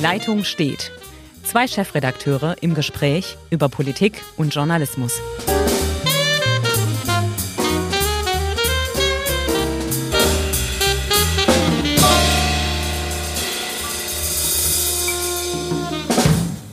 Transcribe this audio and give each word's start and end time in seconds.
Leitung 0.00 0.44
steht. 0.44 0.92
Zwei 1.44 1.66
Chefredakteure 1.66 2.56
im 2.62 2.72
Gespräch 2.72 3.36
über 3.50 3.68
Politik 3.68 4.22
und 4.38 4.54
Journalismus. 4.54 5.20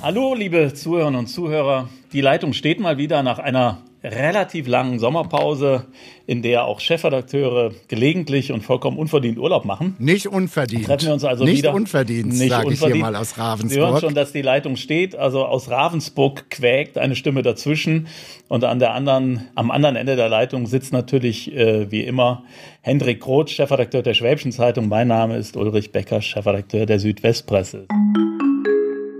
Hallo, 0.02 0.34
liebe 0.34 0.73
Zuhörerinnen 0.73 1.20
und 1.20 1.27
Zuhörer. 1.27 1.89
Die 2.13 2.21
Leitung 2.21 2.53
steht 2.53 2.80
mal 2.80 2.98
wieder 2.98 3.23
nach 3.23 3.39
einer 3.39 3.80
relativ 4.11 4.67
langen 4.67 4.99
Sommerpause, 4.99 5.85
in 6.25 6.41
der 6.41 6.65
auch 6.65 6.79
Chefredakteure 6.79 7.71
gelegentlich 7.87 8.51
und 8.51 8.61
vollkommen 8.61 8.97
unverdient 8.97 9.37
Urlaub 9.37 9.65
machen. 9.65 9.95
Nicht 9.99 10.27
unverdient. 10.27 10.85
Treffen 10.85 11.05
wir 11.07 11.13
uns 11.13 11.23
also 11.23 11.43
nicht 11.45 11.59
wieder. 11.59 11.73
unverdient, 11.73 12.27
Nicht 12.27 12.49
sage 12.49 12.63
ich 12.65 12.81
unverdient. 12.81 12.95
hier 12.95 13.03
mal 13.12 13.15
aus 13.15 13.29
Sie 13.31 13.35
hören 13.41 13.48
Ravensburg. 13.49 13.99
schon, 14.01 14.13
dass 14.15 14.31
die 14.34 14.41
Leitung 14.41 14.75
steht. 14.75 15.15
Also 15.15 15.45
aus 15.45 15.70
Ravensburg 15.70 16.49
quäkt 16.49 16.98
eine 16.98 17.15
Stimme 17.15 17.41
dazwischen. 17.43 18.07
Und 18.49 18.63
an 18.63 18.79
der 18.79 18.93
anderen, 18.93 19.48
am 19.55 19.71
anderen 19.71 19.95
Ende 19.95 20.15
der 20.15 20.29
Leitung 20.29 20.65
sitzt 20.67 20.91
natürlich 20.93 21.53
äh, 21.55 21.91
wie 21.91 22.01
immer 22.01 22.43
Hendrik 22.81 23.20
Groth, 23.21 23.49
Chefredakteur 23.49 24.01
der 24.01 24.13
Schwäbischen 24.13 24.51
Zeitung. 24.51 24.87
Mein 24.89 25.07
Name 25.07 25.37
ist 25.37 25.55
Ulrich 25.57 25.91
Becker, 25.91 26.21
Chefredakteur 26.21 26.85
der 26.85 26.99
Südwestpresse. 26.99 27.87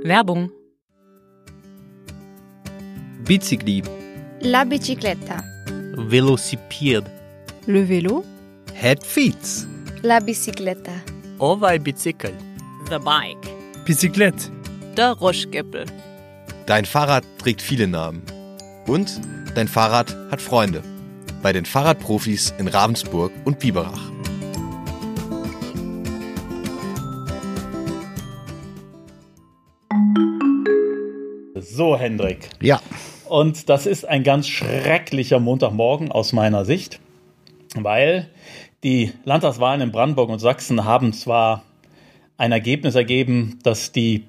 Werbung. 0.04 0.52
Bicicli, 3.26 3.82
La 4.42 4.64
bicicletta. 4.66 5.44
velocipede, 6.10 7.10
Le 7.66 7.82
vélo. 7.86 8.24
het 8.74 9.04
fiets, 9.06 9.66
La 10.02 10.20
bicicletta. 10.20 10.92
ovaj 11.38 11.78
bicicl, 11.80 12.32
The 12.90 13.00
Bike. 13.00 13.50
Bicyclette. 13.86 14.50
Der 14.96 15.12
Ruschgipfel. 15.22 15.86
Dein 16.66 16.86
Fahrrad 16.86 17.24
trägt 17.38 17.62
viele 17.62 17.88
Namen. 17.88 18.22
Und 18.88 19.20
dein 19.56 19.68
Fahrrad 19.68 20.16
hat 20.32 20.42
Freunde. 20.42 20.82
Bei 21.44 21.54
den 21.54 21.66
Fahrradprofis 21.66 22.54
in 22.58 22.68
Ravensburg 22.68 23.32
und 23.46 23.60
Biberach. 23.60 24.12
So, 31.60 31.96
Hendrik. 31.98 32.50
ja, 32.62 32.80
Und 33.30 33.70
das 33.70 33.86
ist 33.86 34.08
ein 34.08 34.24
ganz 34.24 34.48
schrecklicher 34.48 35.40
Montagmorgen 35.40 36.12
aus 36.12 36.34
meiner 36.34 36.66
Sicht, 36.66 37.00
weil 37.76 38.30
die 38.84 39.12
Landtagswahlen 39.26 39.82
in 39.82 39.92
Brandenburg 39.92 40.30
und 40.30 40.40
Sachsen 40.40 40.86
haben 40.86 41.14
zwar 41.14 41.64
ein 42.38 42.52
Ergebnis 42.52 42.96
ergeben, 42.96 43.60
dass 43.64 43.92
die 43.92 44.26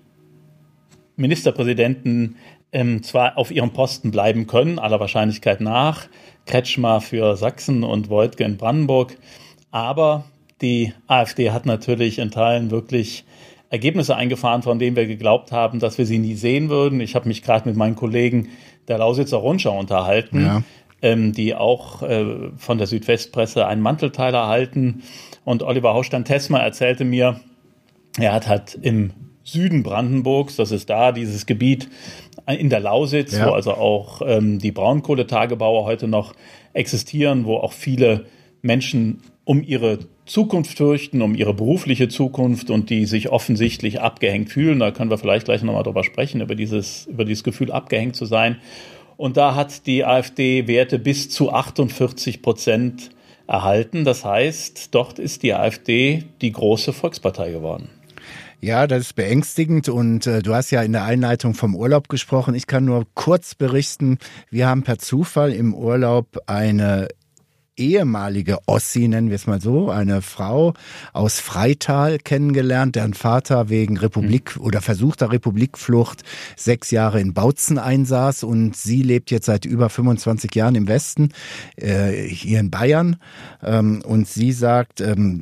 Ministerpräsidenten 1.16 2.36
ähm, 2.72 3.02
zwar 3.02 3.38
auf 3.38 3.50
ihrem 3.50 3.72
Posten 3.72 4.10
bleiben 4.10 4.46
können, 4.46 4.78
aller 4.78 5.00
Wahrscheinlichkeit 5.00 5.60
nach, 5.60 6.08
Kretschmer 6.46 7.00
für 7.00 7.36
Sachsen 7.36 7.84
und 7.84 8.10
Wojtke 8.10 8.44
in 8.44 8.56
Brandenburg, 8.56 9.16
aber 9.70 10.24
die 10.60 10.92
AfD 11.06 11.50
hat 11.50 11.66
natürlich 11.66 12.18
in 12.18 12.30
Teilen 12.30 12.70
wirklich 12.70 13.24
Ergebnisse 13.70 14.16
eingefahren, 14.16 14.62
von 14.62 14.78
denen 14.78 14.96
wir 14.96 15.06
geglaubt 15.06 15.52
haben, 15.52 15.78
dass 15.78 15.98
wir 15.98 16.06
sie 16.06 16.18
nie 16.18 16.34
sehen 16.34 16.70
würden. 16.70 17.00
Ich 17.00 17.14
habe 17.14 17.28
mich 17.28 17.42
gerade 17.42 17.68
mit 17.68 17.76
meinen 17.76 17.96
Kollegen 17.96 18.48
der 18.88 18.98
Lausitzer 18.98 19.36
Rundschau 19.38 19.78
unterhalten, 19.78 20.44
Ja. 20.44 20.62
ähm, 21.02 21.32
die 21.32 21.54
auch 21.54 22.02
äh, 22.02 22.50
von 22.56 22.78
der 22.78 22.86
Südwestpresse 22.86 23.66
einen 23.66 23.82
Mantelteil 23.82 24.34
erhalten. 24.34 25.02
Und 25.44 25.62
Oliver 25.62 25.94
Haustein-Tessmer 25.94 26.60
erzählte 26.60 27.04
mir, 27.04 27.40
er 28.18 28.32
hat 28.32 28.48
halt 28.48 28.78
im 28.80 29.12
Süden 29.44 29.82
Brandenburgs, 29.82 30.56
das 30.56 30.72
ist 30.72 30.90
da 30.90 31.12
dieses 31.12 31.46
Gebiet 31.46 31.88
in 32.46 32.68
der 32.70 32.80
Lausitz, 32.80 33.36
Ja. 33.36 33.46
wo 33.48 33.50
also 33.52 33.72
auch 33.74 34.20
ähm, 34.24 34.58
die 34.58 34.72
Braunkohletagebauer 34.72 35.84
heute 35.84 36.08
noch 36.08 36.34
existieren, 36.74 37.44
wo 37.46 37.56
auch 37.56 37.72
viele 37.72 38.26
Menschen 38.62 39.22
um 39.44 39.62
ihre 39.62 39.98
Zukunft 40.28 40.76
fürchten, 40.76 41.22
um 41.22 41.34
ihre 41.34 41.54
berufliche 41.54 42.08
Zukunft 42.08 42.70
und 42.70 42.90
die 42.90 43.06
sich 43.06 43.30
offensichtlich 43.30 44.00
abgehängt 44.00 44.50
fühlen. 44.50 44.78
Da 44.78 44.90
können 44.90 45.10
wir 45.10 45.18
vielleicht 45.18 45.46
gleich 45.46 45.62
nochmal 45.62 45.82
drüber 45.82 46.04
sprechen, 46.04 46.40
über 46.40 46.54
dieses, 46.54 47.06
über 47.06 47.24
dieses 47.24 47.42
Gefühl, 47.42 47.72
abgehängt 47.72 48.14
zu 48.14 48.26
sein. 48.26 48.58
Und 49.16 49.36
da 49.36 49.54
hat 49.54 49.86
die 49.86 50.04
AfD 50.04 50.68
Werte 50.68 50.98
bis 50.98 51.28
zu 51.30 51.52
48 51.52 52.42
Prozent 52.42 53.10
erhalten. 53.48 54.04
Das 54.04 54.24
heißt, 54.24 54.94
dort 54.94 55.18
ist 55.18 55.42
die 55.42 55.54
AfD 55.54 56.24
die 56.40 56.52
große 56.52 56.92
Volkspartei 56.92 57.50
geworden. 57.50 57.88
ja, 58.60 58.86
das 58.86 59.00
ist 59.00 59.12
beängstigend 59.14 59.88
und 59.88 60.26
äh, 60.26 60.42
du 60.42 60.54
hast 60.54 60.70
ja 60.70 60.82
in 60.82 60.92
der 60.92 61.04
Einleitung 61.04 61.54
vom 61.54 61.74
Urlaub 61.74 62.08
gesprochen. 62.08 62.54
Ich 62.54 62.66
kann 62.66 62.84
nur 62.84 63.06
kurz 63.14 63.54
berichten, 63.54 64.18
wir 64.50 64.68
haben 64.68 64.82
per 64.82 64.98
Zufall 64.98 65.52
im 65.52 65.74
Urlaub 65.74 66.38
eine 66.46 67.08
ehemalige 67.78 68.58
Ossi, 68.66 69.08
nennen 69.08 69.28
wir 69.28 69.36
es 69.36 69.46
mal 69.46 69.60
so, 69.60 69.90
eine 69.90 70.22
Frau 70.22 70.74
aus 71.12 71.40
Freital 71.40 72.18
kennengelernt, 72.18 72.96
deren 72.96 73.14
Vater 73.14 73.68
wegen 73.68 73.96
Republik 73.96 74.56
oder 74.58 74.80
versuchter 74.80 75.32
Republikflucht 75.32 76.22
sechs 76.56 76.90
Jahre 76.90 77.20
in 77.20 77.34
Bautzen 77.34 77.78
einsaß 77.78 78.44
und 78.44 78.76
sie 78.76 79.02
lebt 79.02 79.30
jetzt 79.30 79.46
seit 79.46 79.64
über 79.64 79.88
25 79.88 80.54
Jahren 80.54 80.74
im 80.74 80.88
Westen, 80.88 81.30
äh, 81.76 82.12
hier 82.12 82.60
in 82.60 82.70
Bayern. 82.70 83.16
Ähm, 83.62 84.02
und 84.04 84.28
sie 84.28 84.52
sagt, 84.52 85.00
ähm, 85.00 85.40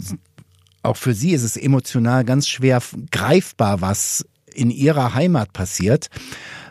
auch 0.82 0.96
für 0.96 1.14
sie 1.14 1.32
ist 1.32 1.42
es 1.42 1.56
emotional 1.56 2.24
ganz 2.24 2.48
schwer 2.48 2.80
greifbar, 3.10 3.80
was 3.80 4.24
in 4.54 4.70
ihrer 4.70 5.14
Heimat 5.14 5.52
passiert, 5.52 6.08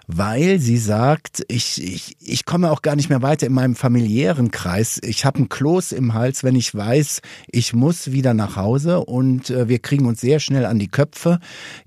weil 0.07 0.59
sie 0.59 0.77
sagt, 0.77 1.43
ich, 1.47 1.81
ich, 1.81 2.15
ich 2.19 2.45
komme 2.45 2.71
auch 2.71 2.81
gar 2.81 2.95
nicht 2.95 3.09
mehr 3.09 3.21
weiter 3.21 3.47
in 3.47 3.53
meinem 3.53 3.75
familiären 3.75 4.51
Kreis. 4.51 4.99
Ich 5.03 5.25
habe 5.25 5.37
einen 5.37 5.49
Kloß 5.49 5.91
im 5.91 6.13
Hals, 6.13 6.43
wenn 6.43 6.55
ich 6.55 6.73
weiß, 6.73 7.21
ich 7.47 7.73
muss 7.73 8.11
wieder 8.11 8.33
nach 8.33 8.55
Hause 8.55 9.01
und 9.01 9.49
äh, 9.49 9.67
wir 9.67 9.79
kriegen 9.79 10.05
uns 10.05 10.21
sehr 10.21 10.39
schnell 10.39 10.65
an 10.65 10.79
die 10.79 10.87
Köpfe. 10.87 11.39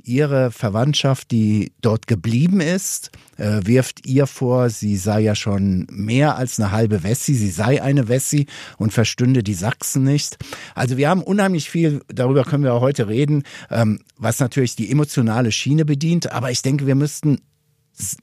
Ihre 0.03 0.51
Verwandtschaft, 0.51 1.31
die 1.31 1.73
dort 1.81 2.07
geblieben 2.07 2.61
ist, 2.61 3.11
äh, 3.37 3.61
wirft 3.65 4.07
ihr 4.07 4.27
vor, 4.27 4.71
sie 4.71 4.97
sei 4.97 5.21
ja 5.21 5.35
schon 5.35 5.87
mehr 5.91 6.37
als 6.37 6.59
eine 6.59 6.73
halbe 6.73 7.03
Wessi, 7.03 7.35
sie 7.35 7.51
sei 7.51 7.83
eine 7.83 8.09
Wessi 8.09 8.47
und 8.79 8.93
verstünde 8.93 9.43
die 9.43 9.55
Sachsen 9.55 10.03
nicht. 10.03 10.37
Also 10.75 10.97
wir 10.97 11.09
haben 11.09 11.23
unheimlich 11.23 11.71
viel, 11.71 12.01
darüber 12.09 12.45
können 12.45 12.65
wir 12.65 12.75
auch 12.75 12.81
heute 12.81 13.09
reden, 13.09 13.45
ähm, 13.71 14.01
was 14.17 14.41
natürlich 14.41 14.75
die 14.77 14.91
emotionale 14.91 15.53
Schiene 15.53 15.85
bedient, 15.85 16.33
aber 16.33 16.51
ich 16.51 16.63
denke, 16.63 16.87
wir 16.87 16.97
müssten 16.97 17.39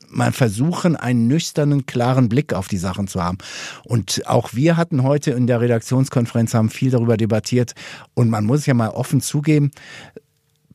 mal 0.10 0.32
versuchen, 0.32 0.96
einen 0.96 1.28
nüchternen, 1.28 1.86
klaren 1.86 2.30
Blick 2.30 2.54
auf 2.54 2.68
die 2.68 2.78
Sachen 2.78 3.08
zu 3.08 3.22
haben. 3.22 3.38
Und 3.84 4.24
auch 4.26 4.54
wir 4.54 4.78
hatten 4.78 5.04
heute 5.04 5.32
in 5.32 5.48
der 5.48 5.62
Redaktionskonferenz, 5.62 6.54
haben 6.54 6.70
viel 6.70 6.92
darüber 6.92 7.18
debattiert. 7.18 7.74
Und 8.14 8.30
man 8.30 8.46
muss 8.46 8.66
ja 8.66 8.74
mal 8.74 8.90
offen 8.90 9.22
zugeben, 9.22 9.72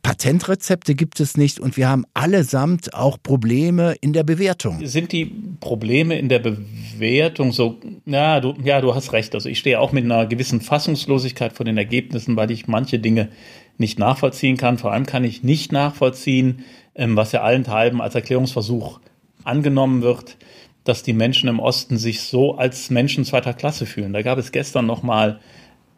Patentrezepte 0.03 0.95
gibt 0.95 1.21
es 1.21 1.37
nicht 1.37 1.61
und 1.61 1.77
wir 1.77 1.89
haben 1.89 2.07
allesamt 2.15 2.95
auch 2.95 3.19
Probleme 3.23 3.95
in 4.01 4.15
der 4.15 4.25
Bewertung. 4.25 4.85
Sind 4.87 5.13
die 5.13 5.27
Probleme 5.61 6.19
in 6.19 6.31
der 6.31 6.39
Bewertung 6.39 7.53
so, 7.53 7.81
ja 8.07 8.41
du, 8.41 8.55
ja, 8.65 8.81
du 8.81 8.95
hast 8.95 9.13
recht. 9.13 9.35
Also 9.35 9.49
ich 9.49 9.59
stehe 9.59 9.79
auch 9.79 9.93
mit 9.93 10.05
einer 10.05 10.27
gewissen 10.27 10.63
Fassungslosigkeit 10.63 11.53
vor 11.53 11.67
den 11.67 11.77
Ergebnissen, 11.77 12.37
weil 12.37 12.51
ich 12.51 12.67
manche 12.67 12.99
Dinge 12.99 13.29
nicht 13.77 13.99
nachvollziehen 13.99 14.57
kann. 14.57 14.79
Vor 14.79 14.93
allem 14.93 15.05
kann 15.05 15.25
ich 15.25 15.43
nicht 15.43 15.71
nachvollziehen, 15.71 16.65
was 16.95 17.33
ja 17.33 17.43
allenthalben 17.43 18.01
als 18.01 18.15
Erklärungsversuch 18.15 19.01
angenommen 19.45 20.03
wird, 20.03 20.37
dass 20.85 21.03
die 21.03 21.13
Menschen 21.13 21.49
im 21.49 21.61
Osten 21.61 21.97
sich 21.97 22.23
so 22.23 22.57
als 22.57 22.91
Menschen 22.91 23.25
zweiter 23.25 23.55
Klasse 23.55 23.87
fühlen. 23.87 24.13
Da 24.13 24.23
gab 24.23 24.39
es 24.39 24.53
gestern 24.53 24.87
noch 24.87 25.03
mal 25.03 25.41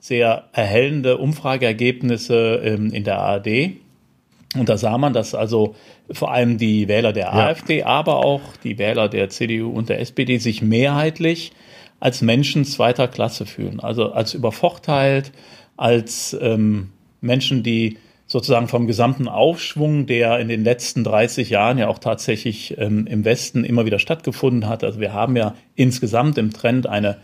sehr 0.00 0.48
erhellende 0.52 1.18
Umfrageergebnisse 1.18 2.60
ähm, 2.64 2.92
in 2.92 3.04
der 3.04 3.18
ARD. 3.18 3.76
Und 4.54 4.68
da 4.68 4.76
sah 4.76 4.98
man, 4.98 5.12
dass 5.12 5.34
also 5.34 5.76
vor 6.10 6.32
allem 6.32 6.58
die 6.58 6.88
Wähler 6.88 7.12
der 7.12 7.32
AfD, 7.32 7.84
aber 7.84 8.16
auch 8.16 8.42
die 8.64 8.78
Wähler 8.78 9.08
der 9.08 9.30
CDU 9.30 9.70
und 9.70 9.88
der 9.88 10.00
SPD 10.00 10.38
sich 10.38 10.60
mehrheitlich 10.60 11.52
als 12.00 12.20
Menschen 12.20 12.64
zweiter 12.64 13.06
Klasse 13.06 13.46
fühlen. 13.46 13.78
Also 13.80 14.12
als 14.12 14.34
übervorteilt, 14.34 15.30
als 15.76 16.36
ähm, 16.40 16.90
Menschen, 17.20 17.62
die 17.62 17.98
sozusagen 18.32 18.66
vom 18.66 18.86
gesamten 18.86 19.28
Aufschwung, 19.28 20.06
der 20.06 20.38
in 20.38 20.48
den 20.48 20.64
letzten 20.64 21.04
30 21.04 21.50
Jahren 21.50 21.76
ja 21.76 21.88
auch 21.88 21.98
tatsächlich 21.98 22.78
ähm, 22.78 23.06
im 23.06 23.26
Westen 23.26 23.62
immer 23.62 23.84
wieder 23.84 23.98
stattgefunden 23.98 24.70
hat. 24.70 24.82
Also 24.84 25.00
wir 25.00 25.12
haben 25.12 25.36
ja 25.36 25.54
insgesamt 25.74 26.38
im 26.38 26.50
Trend 26.50 26.86
eine 26.86 27.18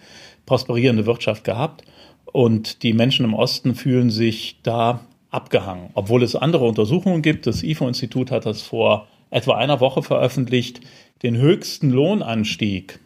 prosperierende 0.45 1.07
Wirtschaft 1.07 1.45
gehabt 1.45 1.83
und 2.27 2.83
die 2.83 2.93
Menschen 2.93 3.25
im 3.25 3.33
Osten 3.33 3.75
fühlen 3.75 4.11
sich 4.11 4.61
da 4.63 5.01
abgehangen, 5.31 5.89
obwohl 5.95 6.23
es 6.23 6.37
andere 6.37 6.67
Untersuchungen 6.67 7.23
gibt. 7.23 7.47
Das 7.47 7.63
IFO-Institut 7.63 8.31
hat 8.31 8.45
das 8.45 8.61
vor 8.61 9.09
etwa 9.31 9.57
einer 9.57 9.81
Woche 9.81 10.03
veröffentlicht, 10.03 10.83
den 11.23 11.39
höchsten 11.39 11.89
Lohnanstieg 11.89 13.01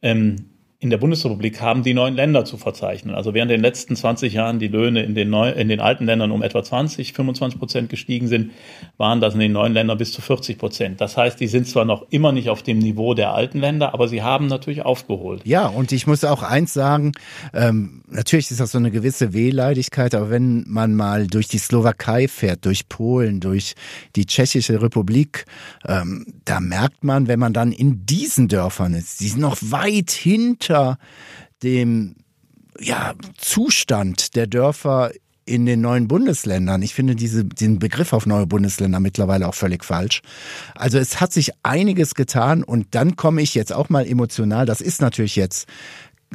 ähm, 0.00 0.36
in 0.82 0.88
der 0.88 0.96
Bundesrepublik 0.96 1.60
haben 1.60 1.82
die 1.82 1.92
neuen 1.92 2.14
Länder 2.14 2.46
zu 2.46 2.56
verzeichnen. 2.56 3.14
Also 3.14 3.34
während 3.34 3.50
in 3.50 3.58
den 3.58 3.62
letzten 3.62 3.96
20 3.96 4.32
Jahren 4.32 4.58
die 4.58 4.68
Löhne 4.68 5.02
in 5.02 5.14
den, 5.14 5.28
neu, 5.28 5.50
in 5.50 5.68
den 5.68 5.78
alten 5.78 6.06
Ländern 6.06 6.30
um 6.30 6.42
etwa 6.42 6.62
20, 6.62 7.12
25 7.12 7.58
Prozent 7.58 7.90
gestiegen 7.90 8.28
sind, 8.28 8.52
waren 8.96 9.20
das 9.20 9.34
in 9.34 9.40
den 9.40 9.52
neuen 9.52 9.74
Ländern 9.74 9.98
bis 9.98 10.10
zu 10.12 10.22
40 10.22 10.56
Prozent. 10.56 11.02
Das 11.02 11.18
heißt, 11.18 11.38
die 11.38 11.48
sind 11.48 11.66
zwar 11.66 11.84
noch 11.84 12.06
immer 12.08 12.32
nicht 12.32 12.48
auf 12.48 12.62
dem 12.62 12.78
Niveau 12.78 13.12
der 13.12 13.34
alten 13.34 13.60
Länder, 13.60 13.92
aber 13.92 14.08
sie 14.08 14.22
haben 14.22 14.46
natürlich 14.46 14.82
aufgeholt. 14.82 15.42
Ja, 15.44 15.66
und 15.66 15.92
ich 15.92 16.06
muss 16.06 16.24
auch 16.24 16.42
eins 16.42 16.72
sagen, 16.72 17.12
ähm, 17.52 17.99
natürlich 18.10 18.50
ist 18.50 18.60
das 18.60 18.72
so 18.72 18.78
eine 18.78 18.90
gewisse 18.90 19.32
Wehleidigkeit, 19.32 20.14
aber 20.14 20.30
wenn 20.30 20.64
man 20.66 20.94
mal 20.94 21.26
durch 21.26 21.48
die 21.48 21.58
Slowakei 21.58 22.28
fährt, 22.28 22.64
durch 22.64 22.88
Polen, 22.88 23.40
durch 23.40 23.74
die 24.16 24.26
Tschechische 24.26 24.82
Republik, 24.82 25.44
ähm, 25.86 26.26
da 26.44 26.60
merkt 26.60 27.04
man, 27.04 27.28
wenn 27.28 27.38
man 27.38 27.52
dann 27.52 27.72
in 27.72 28.06
diesen 28.06 28.48
Dörfern 28.48 28.94
ist, 28.94 29.20
die 29.20 29.28
sind 29.28 29.40
noch 29.40 29.58
weit 29.60 30.10
hinter 30.10 30.98
dem 31.62 32.16
ja, 32.78 33.14
Zustand 33.36 34.36
der 34.36 34.46
Dörfer 34.46 35.10
in 35.50 35.66
den 35.66 35.80
neuen 35.80 36.06
Bundesländern. 36.06 36.80
Ich 36.82 36.94
finde 36.94 37.16
diese, 37.16 37.44
diesen 37.44 37.80
Begriff 37.80 38.12
auf 38.12 38.24
neue 38.24 38.46
Bundesländer 38.46 39.00
mittlerweile 39.00 39.48
auch 39.48 39.54
völlig 39.54 39.84
falsch. 39.84 40.22
Also 40.76 40.98
es 40.98 41.20
hat 41.20 41.32
sich 41.32 41.50
einiges 41.64 42.14
getan 42.14 42.62
und 42.62 42.94
dann 42.94 43.16
komme 43.16 43.42
ich 43.42 43.54
jetzt 43.54 43.72
auch 43.72 43.88
mal 43.88 44.06
emotional. 44.06 44.64
Das 44.64 44.80
ist 44.80 45.00
natürlich 45.00 45.34
jetzt 45.34 45.66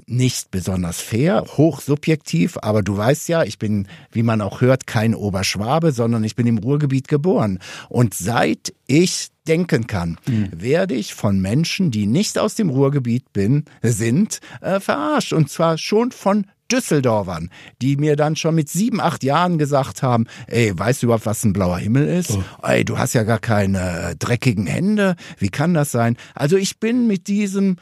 nicht 0.08 0.52
besonders 0.52 1.00
fair, 1.02 1.44
hochsubjektiv, 1.58 2.58
aber 2.62 2.84
du 2.84 2.98
weißt 2.98 3.30
ja, 3.30 3.44
ich 3.44 3.58
bin, 3.58 3.88
wie 4.12 4.24
man 4.24 4.42
auch 4.42 4.62
hört, 4.62 4.88
kein 4.88 5.16
Oberschwabe, 5.16 5.92
sondern 5.92 6.24
ich 6.24 6.36
bin 6.36 6.48
im 6.48 6.58
Ruhrgebiet 6.58 7.08
geboren. 7.08 7.60
Und 7.90 8.14
seit 8.14 8.74
ich 8.88 9.30
denken 9.48 9.88
kann, 9.88 10.18
mhm. 10.28 10.50
werde 10.56 10.96
ich 10.96 11.14
von 11.14 11.40
Menschen, 11.40 11.92
die 11.92 12.08
nicht 12.08 12.38
aus 12.38 12.56
dem 12.56 12.70
Ruhrgebiet 12.70 13.32
bin, 13.34 13.66
sind, 13.82 14.40
äh, 14.62 14.80
verarscht. 14.80 15.34
Und 15.34 15.50
zwar 15.50 15.78
schon 15.78 16.12
von 16.12 16.46
Düsseldorfern, 16.72 17.52
die 17.82 17.96
mir 17.96 18.16
dann 18.16 18.36
schon 18.36 18.56
mit 18.56 18.70
sieben, 18.70 19.00
acht 19.00 19.24
Jahren 19.24 19.58
gesagt 19.58 20.02
haben, 20.02 20.26
ey, 20.48 20.78
weißt 20.78 21.04
du 21.04 21.08
überhaupt, 21.08 21.28
was 21.28 21.44
ein 21.44 21.54
blauer 21.54 21.78
Himmel 21.78 22.08
ist? 22.08 22.32
Oh. 22.32 22.44
Ey, 22.64 22.84
du 22.84 22.98
hast 22.98 23.14
ja 23.14 23.24
gar 23.24 23.40
keine 23.40 24.12
äh, 24.12 24.16
dreckigen 24.16 24.66
Hände. 24.66 25.16
Wie 25.38 25.50
kann 25.50 25.74
das 25.74 25.92
sein? 25.92 26.18
Also 26.34 26.58
ich 26.58 26.80
bin 26.80 27.08
mit 27.08 27.28
diesem 27.28 27.78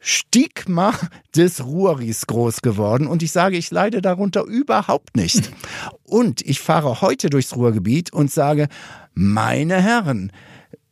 Stigma 0.00 0.94
des 1.36 1.64
Ruhris 1.64 2.26
groß 2.26 2.62
geworden 2.62 3.06
und 3.06 3.22
ich 3.22 3.32
sage, 3.32 3.56
ich 3.56 3.70
leide 3.70 4.00
darunter 4.02 4.44
überhaupt 4.44 5.16
nicht. 5.16 5.52
Und 6.02 6.40
ich 6.42 6.60
fahre 6.60 7.02
heute 7.02 7.30
durchs 7.30 7.54
Ruhrgebiet 7.54 8.12
und 8.12 8.30
sage, 8.30 8.68
meine 9.14 9.80
Herren, 9.80 10.32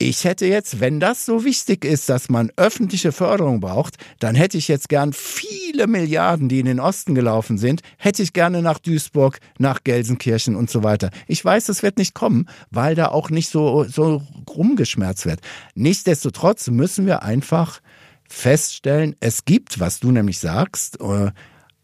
ich 0.00 0.24
hätte 0.24 0.46
jetzt, 0.46 0.78
wenn 0.78 1.00
das 1.00 1.26
so 1.26 1.44
wichtig 1.44 1.84
ist, 1.84 2.08
dass 2.08 2.28
man 2.28 2.52
öffentliche 2.56 3.10
Förderung 3.10 3.58
braucht, 3.58 3.96
dann 4.20 4.36
hätte 4.36 4.56
ich 4.56 4.68
jetzt 4.68 4.88
gern 4.88 5.12
viele 5.12 5.88
Milliarden, 5.88 6.48
die 6.48 6.60
in 6.60 6.66
den 6.66 6.78
Osten 6.78 7.16
gelaufen 7.16 7.58
sind, 7.58 7.80
hätte 7.96 8.22
ich 8.22 8.32
gerne 8.32 8.62
nach 8.62 8.78
Duisburg, 8.78 9.40
nach 9.58 9.82
Gelsenkirchen 9.82 10.54
und 10.54 10.70
so 10.70 10.84
weiter. 10.84 11.10
Ich 11.26 11.44
weiß, 11.44 11.68
es 11.68 11.82
wird 11.82 11.98
nicht 11.98 12.14
kommen, 12.14 12.48
weil 12.70 12.94
da 12.94 13.08
auch 13.08 13.30
nicht 13.30 13.50
so, 13.50 13.84
so 13.84 14.22
rumgeschmerzt 14.48 15.26
wird. 15.26 15.40
Nichtsdestotrotz 15.74 16.68
müssen 16.68 17.06
wir 17.06 17.24
einfach 17.24 17.80
feststellen, 18.28 19.16
es 19.20 19.44
gibt, 19.44 19.80
was 19.80 20.00
du 20.00 20.10
nämlich 20.10 20.38
sagst, 20.38 21.00
äh, 21.00 21.30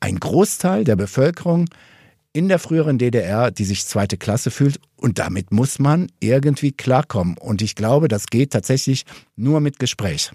ein 0.01 0.21
Großteil 0.21 0.85
der 0.85 0.97
Bevölkerung 0.97 1.67
in 2.35 2.49
der 2.49 2.59
früheren 2.59 2.99
DDR, 2.99 3.53
die 3.53 3.65
sich 3.65 3.87
zweite 3.87 4.19
Klasse 4.19 4.51
fühlt. 4.51 4.81
Und 4.97 5.19
damit 5.19 5.53
muss 5.53 5.79
man 5.79 6.09
irgendwie 6.21 6.73
klarkommen. 6.73 7.39
Und 7.39 7.63
ich 7.63 7.77
glaube, 7.77 8.09
das 8.09 8.27
geht 8.27 8.53
tatsächlich 8.53 9.05
nur 9.37 9.61
mit 9.61 9.79
Gespräch. 9.79 10.31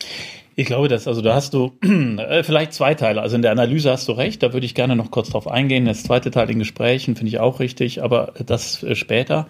Ich 0.55 0.65
glaube, 0.65 0.87
dass, 0.87 1.07
also 1.07 1.21
da 1.21 1.35
hast 1.35 1.53
du 1.53 1.73
äh, 1.81 2.43
vielleicht 2.43 2.73
zwei 2.73 2.95
Teile. 2.95 3.21
Also 3.21 3.35
in 3.35 3.41
der 3.41 3.51
Analyse 3.51 3.91
hast 3.91 4.07
du 4.07 4.13
recht, 4.13 4.41
da 4.41 4.53
würde 4.53 4.65
ich 4.65 4.75
gerne 4.75 4.95
noch 4.95 5.11
kurz 5.11 5.29
drauf 5.29 5.47
eingehen. 5.47 5.85
Das 5.85 6.03
zweite 6.03 6.31
Teil 6.31 6.49
in 6.49 6.59
Gesprächen 6.59 7.17
finde 7.17 7.29
ich 7.29 7.39
auch 7.39 7.59
richtig, 7.59 8.01
aber 8.01 8.33
das 8.45 8.81
äh, 8.83 8.95
später. 8.95 9.47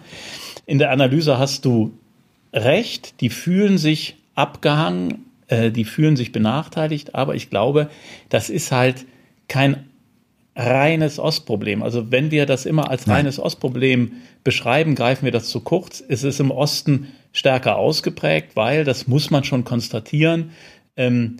In 0.66 0.78
der 0.78 0.90
Analyse 0.90 1.38
hast 1.38 1.64
du 1.64 1.92
recht, 2.52 3.20
die 3.20 3.30
fühlen 3.30 3.78
sich 3.78 4.16
abgehangen, 4.34 5.29
äh, 5.50 5.70
die 5.70 5.84
fühlen 5.84 6.16
sich 6.16 6.32
benachteiligt, 6.32 7.14
aber 7.14 7.34
ich 7.34 7.50
glaube, 7.50 7.90
das 8.28 8.50
ist 8.50 8.72
halt 8.72 9.04
kein 9.48 9.84
reines 10.56 11.18
Ostproblem. 11.18 11.82
Also 11.82 12.10
wenn 12.10 12.30
wir 12.30 12.46
das 12.46 12.66
immer 12.66 12.90
als 12.90 13.08
reines 13.08 13.38
Ostproblem 13.38 14.12
beschreiben, 14.44 14.94
greifen 14.94 15.24
wir 15.24 15.32
das 15.32 15.48
zu 15.48 15.60
kurz. 15.60 16.02
Es 16.06 16.22
ist 16.24 16.40
im 16.40 16.50
Osten 16.50 17.08
stärker 17.32 17.76
ausgeprägt, 17.76 18.56
weil, 18.56 18.84
das 18.84 19.06
muss 19.06 19.30
man 19.30 19.44
schon 19.44 19.64
konstatieren, 19.64 20.50
ähm, 20.96 21.38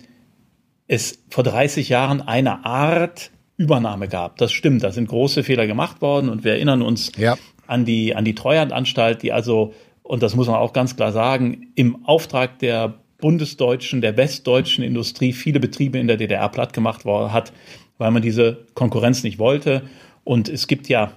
es 0.87 1.19
vor 1.29 1.43
30 1.43 1.89
Jahren 1.89 2.21
eine 2.21 2.65
Art 2.65 3.31
Übernahme 3.57 4.07
gab. 4.07 4.37
Das 4.37 4.51
stimmt, 4.51 4.83
da 4.83 4.91
sind 4.91 5.07
große 5.07 5.43
Fehler 5.43 5.67
gemacht 5.67 6.01
worden 6.01 6.29
und 6.29 6.43
wir 6.43 6.53
erinnern 6.53 6.81
uns 6.81 7.11
ja. 7.17 7.37
an 7.67 7.85
die, 7.85 8.15
an 8.15 8.25
die 8.25 8.35
Treuhandanstalt, 8.35 9.21
die 9.21 9.31
also, 9.31 9.73
und 10.03 10.23
das 10.23 10.35
muss 10.35 10.47
man 10.47 10.55
auch 10.55 10.73
ganz 10.73 10.95
klar 10.95 11.11
sagen, 11.11 11.71
im 11.75 12.05
Auftrag 12.05 12.59
der 12.59 13.00
bundesdeutschen, 13.21 14.01
der 14.01 14.17
westdeutschen 14.17 14.83
Industrie 14.83 15.31
viele 15.31 15.59
Betriebe 15.59 15.97
in 15.99 16.07
der 16.07 16.17
DDR 16.17 16.49
platt 16.49 16.73
gemacht 16.73 17.05
hat, 17.05 17.53
weil 17.97 18.11
man 18.11 18.21
diese 18.21 18.65
Konkurrenz 18.73 19.23
nicht 19.23 19.39
wollte. 19.39 19.83
Und 20.23 20.49
es 20.49 20.67
gibt 20.67 20.89
ja 20.89 21.13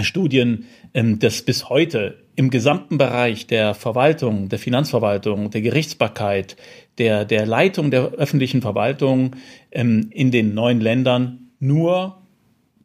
Studien, 0.00 0.66
ähm, 0.94 1.18
dass 1.18 1.42
bis 1.42 1.68
heute 1.68 2.18
im 2.36 2.50
gesamten 2.50 2.98
Bereich 2.98 3.46
der 3.46 3.74
Verwaltung, 3.74 4.48
der 4.48 4.58
Finanzverwaltung, 4.58 5.50
der 5.50 5.60
Gerichtsbarkeit, 5.60 6.56
der, 6.98 7.24
der 7.24 7.46
Leitung 7.46 7.90
der 7.90 8.12
öffentlichen 8.12 8.62
Verwaltung 8.62 9.34
ähm, 9.72 10.08
in 10.10 10.30
den 10.30 10.54
neuen 10.54 10.80
Ländern 10.80 11.50
nur 11.58 12.22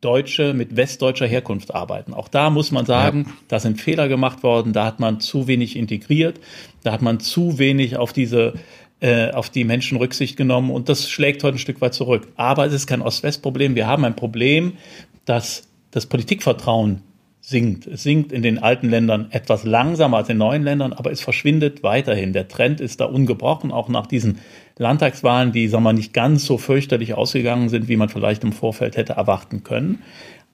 Deutsche 0.03 0.53
mit 0.53 0.75
westdeutscher 0.75 1.27
Herkunft 1.27 1.73
arbeiten. 1.73 2.13
Auch 2.13 2.27
da 2.27 2.49
muss 2.49 2.71
man 2.71 2.85
sagen, 2.85 3.25
ja. 3.27 3.33
da 3.47 3.59
sind 3.59 3.81
Fehler 3.81 4.07
gemacht 4.07 4.43
worden, 4.43 4.73
da 4.73 4.85
hat 4.85 4.99
man 4.99 5.19
zu 5.19 5.47
wenig 5.47 5.75
integriert, 5.75 6.39
da 6.83 6.91
hat 6.91 7.01
man 7.01 7.19
zu 7.19 7.57
wenig 7.59 7.97
auf 7.97 8.13
diese 8.13 8.53
äh, 8.99 9.31
auf 9.31 9.49
die 9.49 9.63
Menschen 9.65 9.97
Rücksicht 9.97 10.37
genommen 10.37 10.71
und 10.71 10.87
das 10.87 11.09
schlägt 11.09 11.43
heute 11.43 11.57
ein 11.57 11.59
Stück 11.59 11.81
weit 11.81 11.93
zurück. 11.93 12.27
Aber 12.35 12.65
es 12.65 12.73
ist 12.73 12.87
kein 12.87 13.01
Ost-West-Problem. 13.01 13.75
Wir 13.75 13.85
haben 13.85 14.05
ein 14.05 14.15
Problem, 14.15 14.77
dass 15.25 15.67
das 15.91 16.05
Politikvertrauen 16.05 17.01
sinkt. 17.45 17.87
Es 17.87 18.03
sinkt 18.03 18.31
in 18.31 18.41
den 18.41 18.57
alten 18.57 18.89
Ländern 18.89 19.27
etwas 19.31 19.65
langsamer 19.65 20.17
als 20.17 20.29
in 20.29 20.37
neuen 20.37 20.63
Ländern, 20.63 20.93
aber 20.93 21.11
es 21.11 21.19
verschwindet 21.19 21.83
weiterhin. 21.83 22.31
Der 22.31 22.47
Trend 22.47 22.79
ist 22.79 23.01
da 23.01 23.05
ungebrochen, 23.05 23.71
auch 23.71 23.89
nach 23.89 24.07
diesen 24.07 24.39
Landtagswahlen, 24.77 25.51
die, 25.51 25.67
sagen 25.67 25.83
wir, 25.83 25.91
nicht 25.91 26.13
ganz 26.13 26.45
so 26.45 26.57
fürchterlich 26.57 27.13
ausgegangen 27.13 27.67
sind, 27.67 27.89
wie 27.89 27.97
man 27.97 28.07
vielleicht 28.07 28.43
im 28.45 28.53
Vorfeld 28.53 28.95
hätte 28.95 29.13
erwarten 29.13 29.63
können. 29.63 30.01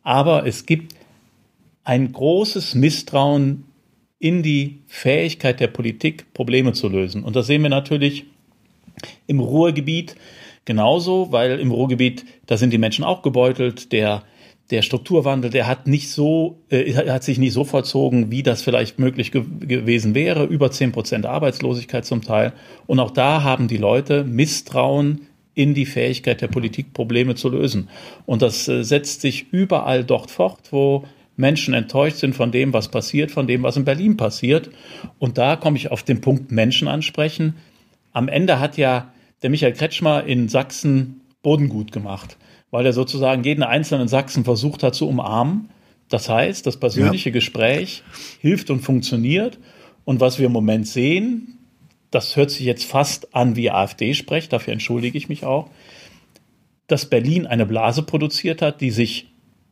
Aber 0.04 0.48
es 0.48 0.66
gibt 0.66 0.96
ein 1.84 2.12
großes 2.12 2.74
Misstrauen 2.74 3.66
in 4.18 4.42
die 4.42 4.80
Fähigkeit 4.88 5.60
der 5.60 5.68
Politik, 5.68 6.34
Probleme 6.34 6.74
zu 6.74 6.90
lösen. 6.90 7.24
Und 7.24 7.36
das 7.36 7.46
sehen 7.46 7.62
wir 7.62 7.70
natürlich 7.70 8.26
im 9.28 9.40
Ruhrgebiet 9.40 10.16
genauso, 10.66 11.32
weil 11.32 11.60
im 11.60 11.72
Ruhrgebiet, 11.72 12.26
da 12.48 12.58
sind 12.58 12.74
die 12.74 12.80
Menschen 12.80 13.06
auch 13.06 13.22
gebeutelt, 13.22 13.92
der 13.92 14.24
der 14.72 14.84
Strukturwandel, 14.84 15.50
der 15.50 15.68
hat 15.68 15.88
nicht 15.88 16.10
so, 16.10 16.60
äh, 16.70 16.94
hat 16.94 17.24
sich 17.24 17.40
nicht 17.40 17.54
so 17.54 17.64
vollzogen, 17.64 18.30
wie 18.32 18.44
das 18.44 18.62
vielleicht 18.62 19.00
möglich 19.00 19.32
ge 19.32 19.44
gewesen 19.62 20.14
wäre. 20.14 20.46
Über 20.46 20.72
zehn 20.72 20.92
Prozent 20.92 21.26
Arbeitslosigkeit 21.26 22.06
zum 22.06 22.22
Teil. 22.22 22.54
Und 22.86 23.00
auch 23.00 23.12
da 23.12 23.44
haben 23.44 23.68
die 23.68 23.78
Leute 23.78 24.24
Misstrauen 24.24 25.22
in 25.56 25.74
die 25.74 25.88
Fähigkeit 25.88 26.42
der 26.42 26.48
Politik, 26.48 26.94
Probleme 26.94 27.36
zu 27.36 27.50
lösen. 27.50 27.90
Und 28.26 28.42
das 28.42 28.68
äh, 28.68 28.84
setzt 28.84 29.22
sich 29.22 29.52
überall 29.52 30.04
dort 30.04 30.30
fort, 30.30 30.72
wo 30.72 31.04
Menschen 31.36 31.74
enttäuscht 31.74 32.18
sind 32.18 32.36
von 32.36 32.52
dem, 32.52 32.72
was 32.72 32.90
passiert, 32.90 33.32
von 33.32 33.48
dem, 33.48 33.64
was 33.64 33.78
in 33.78 33.86
Berlin 33.86 34.18
passiert. 34.18 34.70
Und 35.18 35.38
da 35.38 35.56
komme 35.56 35.78
ich 35.78 35.90
auf 35.90 36.04
den 36.04 36.22
Punkt 36.22 36.52
Menschen 36.52 36.88
ansprechen. 36.88 37.56
Am 38.12 38.28
Ende 38.28 38.60
hat 38.60 38.78
ja 38.78 39.12
der 39.42 39.50
Michael 39.50 39.74
Kretschmer 39.74 40.26
in 40.26 40.48
Sachsen 40.48 41.22
Bodengut 41.42 41.92
gemacht 41.92 42.38
weil 42.72 42.86
er 42.86 42.94
sozusagen 42.94 43.44
jeden 43.44 43.64
einzelnen 43.64 44.08
Sachsen 44.08 44.44
versucht 44.44 44.84
hat 44.84 44.96
zu 44.96 45.08
umarmen. 45.08 45.70
Das 46.10 46.30
heißt, 46.30 46.66
das 46.66 46.78
persönliche 46.78 47.30
ja. 47.30 47.34
Gespräch 47.34 48.04
hilft 48.40 48.70
und 48.70 48.82
funktioniert. 48.82 49.60
Und 50.06 50.20
was 50.20 50.40
wir 50.40 50.48
im 50.48 50.52
Moment 50.52 50.88
sehen, 50.88 51.60
das 52.12 52.36
hört 52.36 52.52
sich 52.52 52.66
jetzt 52.66 52.86
fast 52.86 53.36
an 53.36 53.56
wie 53.56 53.70
AfD-Sprech, 53.70 54.50
dafür 54.50 54.74
entschuldige 54.74 55.18
ich 55.18 55.30
mich 55.30 55.46
auch, 55.46 55.70
dass 56.88 57.06
Berlin 57.06 57.46
eine 57.46 57.68
Blase 57.68 58.02
produziert 58.02 58.62
hat, 58.62 58.82
die 58.82 58.90
sich 58.90 59.28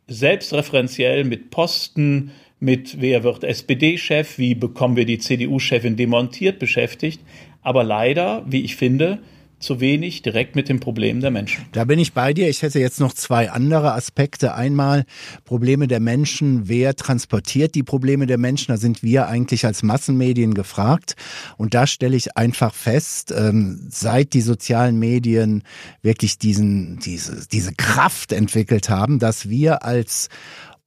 selbstreferenziell 0.06 1.24
mit 1.24 1.50
Posten, 1.50 2.30
mit 2.60 3.00
wer 3.00 3.24
wird 3.24 3.44
SPD-Chef, 3.44 4.38
wie 4.38 4.54
bekommen 4.54 4.96
wir 4.96 5.04
die 5.04 5.18
CDU-Chefin 5.18 5.96
demontiert 5.96 6.58
beschäftigt, 6.58 7.20
aber 7.62 7.84
leider, 7.84 8.44
wie 8.46 8.62
ich 8.62 8.76
finde, 8.76 9.18
zu 9.58 9.80
wenig 9.80 10.22
direkt 10.22 10.54
mit 10.56 10.68
den 10.68 10.80
Problemen 10.80 11.20
der 11.20 11.30
Menschen. 11.30 11.64
Da 11.72 11.84
bin 11.84 11.98
ich 11.98 12.12
bei 12.12 12.32
dir. 12.32 12.48
Ich 12.48 12.62
hätte 12.62 12.78
jetzt 12.78 13.00
noch 13.00 13.12
zwei 13.12 13.50
andere 13.50 13.92
Aspekte. 13.94 14.54
Einmal 14.54 15.04
Probleme 15.44 15.88
der 15.88 16.00
Menschen. 16.00 16.68
Wer 16.68 16.94
transportiert 16.94 17.74
die 17.74 17.82
Probleme 17.82 18.26
der 18.26 18.38
Menschen? 18.38 18.72
Da 18.72 18.76
sind 18.76 19.02
wir 19.02 19.26
eigentlich 19.26 19.66
als 19.66 19.82
Massenmedien 19.82 20.54
gefragt. 20.54 21.16
Und 21.56 21.74
da 21.74 21.86
stelle 21.86 22.16
ich 22.16 22.36
einfach 22.36 22.72
fest, 22.72 23.34
ähm, 23.36 23.88
seit 23.90 24.32
die 24.32 24.42
sozialen 24.42 24.98
Medien 24.98 25.62
wirklich 26.02 26.38
diesen, 26.38 26.98
diese, 27.00 27.48
diese 27.48 27.74
Kraft 27.74 28.32
entwickelt 28.32 28.88
haben, 28.88 29.18
dass 29.18 29.48
wir 29.48 29.82
als 29.82 30.28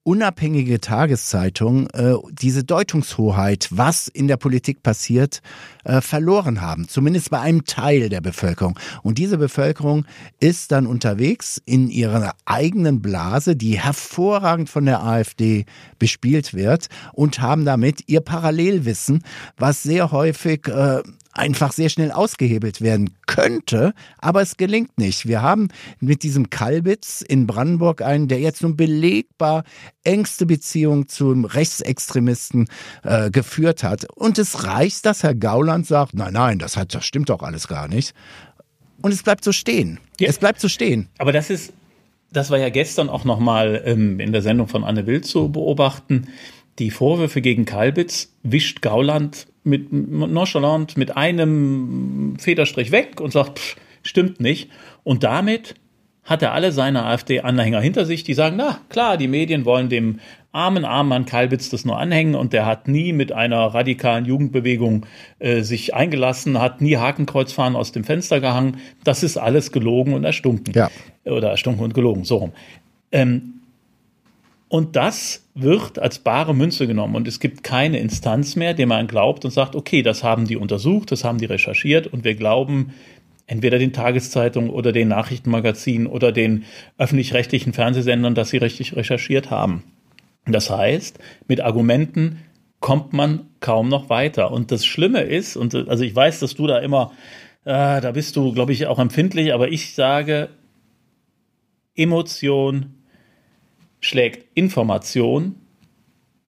unabhängige 0.04 0.82
Tageszeitung 0.82 1.88
äh, 1.92 2.14
diese 2.32 2.64
Deutungshoheit, 2.64 3.68
was 3.72 4.08
in 4.08 4.28
der 4.28 4.38
Politik 4.38 4.82
passiert, 4.82 5.42
äh, 5.84 6.02
verloren 6.02 6.62
haben. 6.62 6.88
Zumindest 6.88 7.30
bei 7.30 7.40
einem 7.40 7.66
Teil 7.66 8.10
der 8.10 8.22
Bevölkerung. 8.22 8.80
Und 9.04 9.18
diese 9.18 9.38
Bevölkerung 9.38 10.06
ist 10.40 10.72
dann 10.72 10.88
unterwegs 10.88 11.62
in 11.66 11.90
ihrer 11.90 12.34
eigenen 12.46 13.02
Blase, 13.02 13.56
die 13.56 13.80
hervorragend 13.80 14.70
von 14.70 14.86
der 14.86 15.04
AfD 15.04 15.66
bespielt 16.00 16.54
wird 16.54 16.88
und 17.14 17.40
haben 17.40 17.66
damit 17.66 18.04
ihr 18.08 18.22
Parallelwissen, 18.22 19.24
was 19.58 19.84
sehr 19.84 20.12
häufig 20.12 20.68
äh, 20.68 21.04
einfach 21.34 21.72
sehr 21.72 21.90
schnell 21.90 22.12
ausgehebelt 22.12 22.82
werden 22.82 23.12
könnte, 23.26 23.94
aber 24.18 24.42
es 24.42 24.58
gelingt 24.58 24.98
nicht. 24.98 25.28
Wir 25.28 25.42
haben 25.42 25.70
mit 26.00 26.24
diesem 26.24 26.50
Kalbitz 26.50 27.22
in 27.22 27.48
Brandenburg 27.48 28.02
einen, 28.02 28.28
der 28.28 28.40
jetzt 28.40 28.64
nun 28.64 28.76
belegbar 28.76 29.64
engste 30.04 30.46
Beziehung 30.46 31.08
zum 31.08 31.46
Rechtsextremisten 31.46 32.68
äh, 33.04 33.32
geführt 33.32 33.84
hat. 33.84 34.06
Und 34.16 34.38
es 34.38 34.66
reicht, 34.66 35.06
dass 35.06 35.24
Herr 35.24 35.36
Gauland 35.36 35.88
sagt, 35.88 36.14
nein, 36.14 36.34
nein, 36.34 36.60
das, 36.60 36.78
hat, 36.78 36.94
das 36.94 37.06
stimmt 37.06 37.30
doch 37.30 37.44
alles 37.44 37.68
gar 37.68 37.88
nicht. 37.88 38.14
Und 39.02 39.12
es 39.12 39.24
bleibt 39.24 39.44
so 39.44 39.52
stehen. 39.52 40.00
Ja. 40.20 40.30
Es 40.30 40.38
bleibt 40.38 40.60
so 40.60 40.68
stehen. 40.68 41.08
Aber 41.18 41.32
das 41.32 41.50
ist, 41.50 41.74
das 42.32 42.50
war 42.50 42.60
ja 42.60 42.70
gestern 42.70 43.10
auch 43.10 43.26
nochmal 43.26 43.82
ähm, 43.86 44.20
in 44.20 44.32
der 44.32 44.42
Sendung 44.42 44.68
von 44.68 44.84
Anne 44.84 45.08
Wild 45.08 45.26
zu 45.26 45.52
beobachten. 45.52 46.28
Die 46.80 46.92
Vorwürfe 46.92 47.42
gegen 47.42 47.66
Kalbitz 47.66 48.34
wischt 48.44 48.82
Gauland 48.82 49.48
mit 49.64 49.92
nonchalant 49.92 50.98
mit 50.98 51.16
einem 51.18 52.36
Federstrich 52.40 52.92
weg 52.92 53.22
und 53.22 53.32
sagt, 53.32 53.60
pff, 53.60 53.76
stimmt 54.04 54.40
nicht. 54.40 54.70
Und 55.04 55.24
damit 55.24 55.76
hat 56.24 56.42
er 56.42 56.54
alle 56.54 56.72
seine 56.72 57.04
AfD-Anhänger 57.04 57.82
hinter 57.82 58.06
sich, 58.06 58.24
die 58.24 58.34
sagen, 58.34 58.56
na 58.58 58.80
klar, 58.90 59.18
die 59.18 59.28
Medien 59.28 59.66
wollen 59.66 59.90
dem 59.90 60.20
armen, 60.52 60.86
armen 60.86 61.12
Herrn 61.12 61.26
Kalbitz 61.26 61.70
das 61.70 61.86
nur 61.86 61.98
anhängen 61.98 62.36
und 62.36 62.54
der 62.54 62.66
hat 62.66 62.88
nie 62.88 63.14
mit 63.14 63.32
einer 63.32 63.58
radikalen 63.58 64.26
Jugendbewegung 64.26 65.06
äh, 65.40 65.62
sich 65.62 65.96
eingelassen, 65.96 66.60
hat 66.60 66.82
nie 66.82 66.98
Hakenkreuzfahnen 66.98 67.76
aus 67.76 67.92
dem 67.92 68.04
Fenster 68.04 68.40
gehangen. 68.40 68.78
Das 69.04 69.24
ist 69.24 69.38
alles 69.38 69.72
gelogen 69.72 70.14
und 70.14 70.24
erstunken. 70.24 70.74
Ja. 70.74 70.90
Oder 71.26 71.50
erstunken 71.50 71.84
und 71.84 71.94
gelogen, 71.94 72.24
so 72.24 72.38
rum. 72.38 72.52
Ähm, 73.12 73.61
und 74.72 74.96
das 74.96 75.50
wird 75.54 76.00
als 76.00 76.20
bare 76.20 76.56
Münze 76.56 76.88
genommen 76.88 77.18
und 77.18 77.28
es 77.28 77.42
gibt 77.42 77.62
keine 77.62 78.00
Instanz 78.00 78.56
mehr, 78.56 78.74
der 78.74 78.88
man 78.88 79.06
glaubt 79.06 79.44
und 79.44 79.52
sagt, 79.52 79.76
okay, 79.76 80.02
das 80.02 80.24
haben 80.24 80.48
die 80.48 80.56
untersucht, 80.56 81.12
das 81.12 81.26
haben 81.26 81.40
die 81.40 81.46
recherchiert 81.46 82.08
und 82.08 82.24
wir 82.24 82.36
glauben 82.36 82.94
entweder 83.48 83.80
den 83.80 83.92
Tageszeitungen 83.92 84.70
oder 84.70 84.94
den 84.94 85.10
Nachrichtenmagazinen 85.10 86.08
oder 86.08 86.32
den 86.32 86.64
öffentlich-rechtlichen 86.98 87.74
Fernsehsendern, 87.74 88.34
dass 88.34 88.52
sie 88.52 88.60
richtig 88.60 88.96
recherchiert 88.96 89.52
haben. 89.52 89.84
Das 90.46 90.70
heißt, 90.70 91.20
mit 91.50 91.60
Argumenten 91.60 92.38
kommt 92.80 93.12
man 93.12 93.48
kaum 93.60 93.90
noch 93.90 94.10
weiter. 94.10 94.52
Und 94.52 94.72
das 94.72 94.86
Schlimme 94.86 95.24
ist, 95.24 95.58
und 95.58 95.76
also 95.76 96.06
ich 96.06 96.16
weiß, 96.16 96.40
dass 96.40 96.56
du 96.56 96.66
da 96.66 96.80
immer, 96.80 97.12
äh, 97.66 98.00
da 98.00 98.14
bist 98.14 98.38
du, 98.38 98.54
glaube 98.54 98.72
ich, 98.72 98.88
auch 98.88 99.00
empfindlich, 99.00 99.54
aber 99.54 99.68
ich 99.68 99.94
sage, 99.94 100.48
Emotion 101.94 103.01
schlägt 104.02 104.46
Information. 104.56 105.56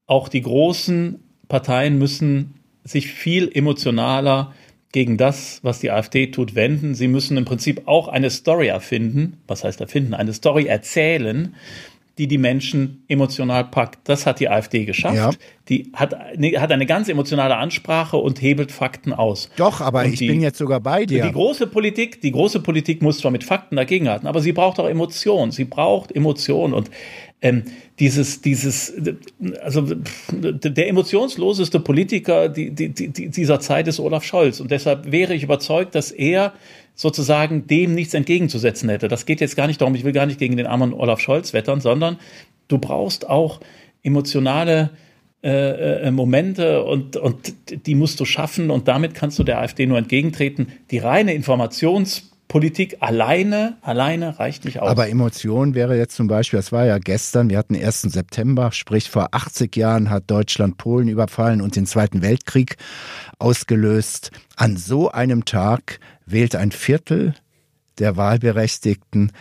Auch 0.05 0.27
die 0.27 0.41
großen 0.41 1.23
Parteien 1.47 1.97
müssen 1.97 2.55
sich 2.83 3.07
viel 3.07 3.49
emotionaler 3.53 4.53
gegen 4.91 5.17
das, 5.17 5.59
was 5.63 5.79
die 5.79 5.91
AfD 5.91 6.27
tut, 6.27 6.55
wenden. 6.55 6.93
Sie 6.93 7.07
müssen 7.07 7.37
im 7.37 7.45
Prinzip 7.45 7.87
auch 7.87 8.07
eine 8.09 8.29
Story 8.29 8.67
erfinden. 8.67 9.41
Was 9.47 9.63
heißt 9.63 9.79
erfinden? 9.79 10.13
Eine 10.13 10.33
Story 10.33 10.65
erzählen, 10.65 11.55
die 12.17 12.27
die 12.27 12.37
Menschen 12.37 13.03
emotional 13.07 13.65
packt. 13.65 14.07
Das 14.07 14.25
hat 14.25 14.39
die 14.39 14.47
AfD 14.47 14.85
geschafft. 14.85 15.15
Ja. 15.15 15.31
Die 15.69 15.91
hat, 15.93 16.13
hat 16.13 16.71
eine 16.71 16.85
ganz 16.85 17.09
emotionale 17.09 17.57
Ansprache 17.57 18.17
und 18.17 18.41
hebelt 18.41 18.71
Fakten 18.71 19.13
aus. 19.13 19.49
Doch, 19.55 19.81
aber 19.81 20.01
und 20.01 20.13
ich 20.13 20.19
die, 20.19 20.27
bin 20.27 20.41
jetzt 20.41 20.59
sogar 20.59 20.79
bei 20.79 21.05
dir. 21.05 21.23
Die 21.23 21.31
große 21.31 21.67
Politik, 21.67 22.21
die 22.21 22.31
große 22.31 22.59
Politik 22.59 23.01
muss 23.01 23.17
zwar 23.17 23.31
mit 23.31 23.43
Fakten 23.43 23.77
dagegenhalten, 23.77 24.27
aber 24.27 24.41
sie 24.41 24.51
braucht 24.51 24.79
auch 24.79 24.87
Emotionen. 24.87 25.51
Sie 25.51 25.65
braucht 25.65 26.15
Emotionen 26.15 26.73
und 26.73 26.91
ähm, 27.41 27.63
dieses, 27.99 28.41
dieses, 28.41 28.93
also 29.61 29.87
der 30.31 30.87
emotionsloseste 30.87 31.79
Politiker 31.79 32.49
die, 32.49 32.71
die, 32.71 32.89
die, 32.89 33.29
dieser 33.29 33.59
Zeit 33.59 33.87
ist 33.87 33.99
Olaf 33.99 34.23
Scholz. 34.23 34.59
Und 34.59 34.71
deshalb 34.71 35.11
wäre 35.11 35.35
ich 35.35 35.43
überzeugt, 35.43 35.93
dass 35.95 36.11
er 36.11 36.53
sozusagen 36.95 37.67
dem 37.67 37.93
nichts 37.93 38.13
entgegenzusetzen 38.13 38.89
hätte. 38.89 39.07
Das 39.07 39.25
geht 39.25 39.41
jetzt 39.41 39.55
gar 39.55 39.67
nicht 39.67 39.79
darum, 39.79 39.95
ich 39.95 40.03
will 40.03 40.11
gar 40.11 40.25
nicht 40.25 40.39
gegen 40.39 40.57
den 40.57 40.65
armen 40.65 40.93
Olaf 40.93 41.19
Scholz 41.19 41.53
wettern, 41.53 41.81
sondern 41.81 42.17
du 42.67 42.79
brauchst 42.79 43.29
auch 43.29 43.59
emotionale 44.01 44.91
äh, 45.43 46.07
äh, 46.07 46.11
Momente 46.11 46.83
und, 46.83 47.15
und 47.15 47.53
die 47.85 47.95
musst 47.95 48.19
du 48.19 48.25
schaffen 48.25 48.71
und 48.71 48.87
damit 48.87 49.13
kannst 49.13 49.37
du 49.37 49.43
der 49.43 49.59
AfD 49.59 49.85
nur 49.85 49.97
entgegentreten. 49.97 50.67
Die 50.89 50.97
reine 50.97 51.33
Informations- 51.33 52.32
Politik 52.53 52.97
alleine, 52.99 53.77
alleine 53.81 54.37
reicht 54.37 54.63
nicht 54.65 54.79
aus. 54.79 54.87
Aber 54.87 55.09
Emotion 55.09 55.73
wäre 55.73 55.97
jetzt 55.97 56.15
zum 56.15 56.27
Beispiel, 56.27 56.59
das 56.59 56.71
war 56.71 56.85
ja 56.85 56.99
gestern, 56.99 57.49
wir 57.49 57.57
hatten 57.57 57.75
1. 57.75 58.03
September, 58.03 58.71
sprich 58.71 59.09
vor 59.09 59.29
80 59.31 59.75
Jahren 59.75 60.11
hat 60.11 60.29
Deutschland 60.29 60.77
Polen 60.77 61.07
überfallen 61.07 61.61
und 61.61 61.75
den 61.75 61.87
Zweiten 61.87 62.21
Weltkrieg 62.21 62.77
ausgelöst. 63.39 64.29
An 64.55 64.77
so 64.77 65.09
einem 65.09 65.45
Tag 65.45 65.99
wählt 66.27 66.55
ein 66.55 66.71
Viertel 66.71 67.33
der 67.97 68.17
Wahlberechtigten 68.17 69.31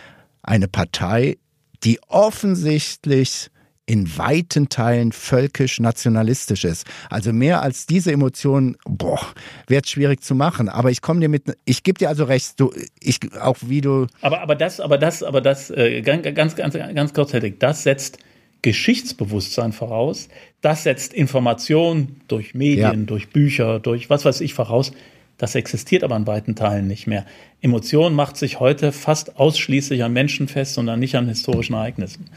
eine 0.41 0.67
Partei, 0.67 1.37
die 1.83 1.99
offensichtlich 2.07 3.51
in 3.85 4.17
weiten 4.17 4.69
Teilen 4.69 5.11
völkisch-nationalistisch 5.11 6.63
ist. 6.63 6.87
Also 7.09 7.33
mehr 7.33 7.61
als 7.61 7.85
diese 7.85 8.11
Emotionen, 8.11 8.77
boah, 8.85 9.19
wird 9.67 9.89
schwierig 9.89 10.23
zu 10.23 10.35
machen. 10.35 10.69
Aber 10.69 10.89
ich 10.89 11.01
komme 11.01 11.19
dir 11.19 11.27
mit, 11.27 11.57
ich 11.65 11.83
gebe 11.83 11.99
dir 11.99 12.07
also 12.07 12.23
recht, 12.23 12.59
du, 12.59 12.71
ich, 12.99 13.19
auch 13.39 13.57
wie 13.61 13.81
du. 13.81 14.07
Aber, 14.21 14.41
aber 14.41 14.55
das, 14.55 14.79
aber 14.79 14.97
das, 14.97 15.21
aber 15.21 15.41
das, 15.41 15.69
äh, 15.69 16.01
ganz, 16.01 16.55
ganz, 16.55 16.55
ganz, 16.55 17.13
kurzhätig, 17.13 17.55
das 17.59 17.83
setzt 17.83 18.19
Geschichtsbewusstsein 18.61 19.73
voraus. 19.73 20.29
Das 20.61 20.83
setzt 20.83 21.13
Information 21.13 22.21
durch 22.29 22.53
Medien, 22.53 23.01
ja. 23.01 23.05
durch 23.05 23.29
Bücher, 23.29 23.79
durch 23.79 24.09
was 24.09 24.23
weiß 24.23 24.39
ich 24.39 24.53
voraus. 24.53 24.93
Das 25.37 25.55
existiert 25.55 26.05
aber 26.05 26.15
in 26.15 26.25
weiten 26.25 26.55
Teilen 26.55 26.87
nicht 26.87 27.05
mehr. 27.05 27.25
Emotion 27.59 28.13
macht 28.13 28.37
sich 28.37 28.61
heute 28.61 28.93
fast 28.93 29.37
ausschließlich 29.37 30.03
an 30.03 30.13
Menschen 30.13 30.47
fest, 30.47 30.75
sondern 30.75 31.01
nicht 31.01 31.15
an 31.15 31.27
historischen 31.27 31.73
Ereignissen. 31.73 32.29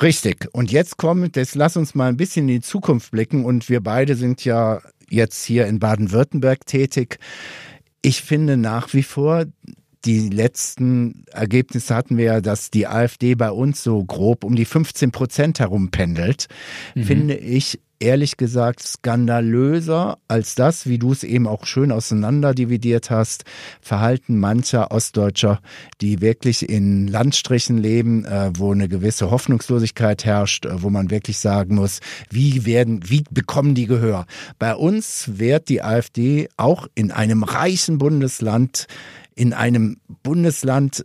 Richtig. 0.00 0.48
Und 0.52 0.70
jetzt 0.70 0.96
kommt, 0.96 1.36
jetzt 1.36 1.54
lass 1.54 1.76
uns 1.76 1.94
mal 1.94 2.08
ein 2.08 2.16
bisschen 2.16 2.48
in 2.48 2.56
die 2.56 2.60
Zukunft 2.60 3.10
blicken. 3.10 3.44
Und 3.44 3.68
wir 3.68 3.80
beide 3.80 4.14
sind 4.14 4.44
ja 4.44 4.80
jetzt 5.10 5.44
hier 5.44 5.66
in 5.66 5.78
Baden-Württemberg 5.78 6.66
tätig. 6.66 7.18
Ich 8.02 8.22
finde 8.22 8.56
nach 8.56 8.92
wie 8.94 9.02
vor, 9.02 9.46
die 10.04 10.28
letzten 10.28 11.24
Ergebnisse 11.32 11.94
hatten 11.94 12.16
wir 12.16 12.24
ja, 12.24 12.40
dass 12.40 12.70
die 12.70 12.86
AfD 12.86 13.34
bei 13.34 13.50
uns 13.50 13.82
so 13.82 14.04
grob 14.04 14.44
um 14.44 14.54
die 14.54 14.64
15 14.64 15.10
Prozent 15.10 15.58
herumpendelt. 15.58 16.46
Mhm. 16.94 17.02
Finde 17.02 17.36
ich 17.36 17.80
ehrlich 18.00 18.36
gesagt 18.36 18.80
skandalöser 18.82 20.18
als 20.28 20.54
das, 20.54 20.86
wie 20.86 20.98
du 20.98 21.12
es 21.12 21.24
eben 21.24 21.46
auch 21.46 21.66
schön 21.66 21.92
auseinanderdividiert 21.92 23.10
hast, 23.10 23.44
Verhalten 23.80 24.38
mancher 24.38 24.90
Ostdeutscher, 24.90 25.60
die 26.00 26.20
wirklich 26.20 26.68
in 26.68 27.08
Landstrichen 27.08 27.78
leben, 27.78 28.24
äh, 28.24 28.50
wo 28.56 28.72
eine 28.72 28.88
gewisse 28.88 29.30
Hoffnungslosigkeit 29.30 30.24
herrscht, 30.24 30.66
äh, 30.66 30.82
wo 30.82 30.90
man 30.90 31.10
wirklich 31.10 31.38
sagen 31.38 31.74
muss, 31.74 32.00
wie 32.30 32.64
werden, 32.64 33.00
wie 33.08 33.24
bekommen 33.30 33.74
die 33.74 33.86
Gehör? 33.86 34.26
Bei 34.58 34.74
uns 34.74 35.38
wird 35.38 35.68
die 35.68 35.82
AfD 35.82 36.48
auch 36.56 36.86
in 36.94 37.10
einem 37.10 37.42
reichen 37.42 37.98
Bundesland 37.98 38.86
in 39.38 39.52
einem 39.52 39.98
Bundesland 40.24 41.04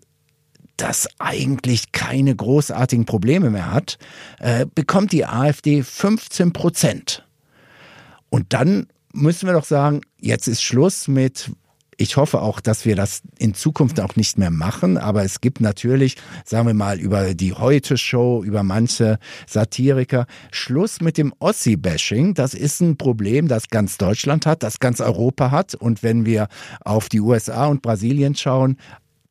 das 0.78 1.08
eigentlich 1.20 1.92
keine 1.92 2.36
großartigen 2.36 3.06
Probleme 3.06 3.50
mehr 3.50 3.72
hat, 3.72 3.98
äh, 4.40 4.66
bekommt 4.74 5.12
die 5.12 5.26
AfD 5.26 5.84
15 5.84 6.54
Prozent. 6.54 7.26
Und 8.30 8.54
dann 8.54 8.88
müssen 9.14 9.48
wir 9.48 9.54
doch 9.54 9.66
sagen, 9.66 10.02
jetzt 10.20 10.48
ist 10.48 10.64
Schluss 10.64 11.08
mit 11.08 11.52
ich 11.98 12.18
hoffe 12.18 12.42
auch, 12.42 12.60
dass 12.60 12.86
wir 12.86 12.96
das 12.96 13.22
in 13.38 13.54
Zukunft 13.54 14.00
auch 14.00 14.16
nicht 14.16 14.38
mehr 14.38 14.52
machen, 14.52 14.98
aber 14.98 15.24
es 15.24 15.42
gibt 15.42 15.62
natürlich, 15.62 16.18
sagen 16.46 16.68
wir 16.68 16.74
mal, 16.74 17.00
über 17.00 17.34
die 17.34 17.54
Heute-Show, 17.54 18.44
über 18.44 18.64
manche 18.64 19.20
Satiriker, 19.48 20.26
Schluss 20.52 21.02
mit 21.02 21.18
dem 21.18 21.34
Ossi-Bashing. 21.40 22.34
Das 22.34 22.54
ist 22.54 22.82
ein 22.82 22.98
Problem, 22.98 23.48
das 23.48 23.70
ganz 23.70 23.98
Deutschland 23.98 24.46
hat, 24.46 24.64
das 24.64 24.80
ganz 24.80 25.02
Europa 25.02 25.52
hat. 25.52 25.76
Und 25.76 26.04
wenn 26.04 26.26
wir 26.26 26.48
auf 26.82 27.10
die 27.10 27.22
USA 27.22 27.68
und 27.68 27.82
Brasilien 27.82 28.36
schauen, 28.36 28.78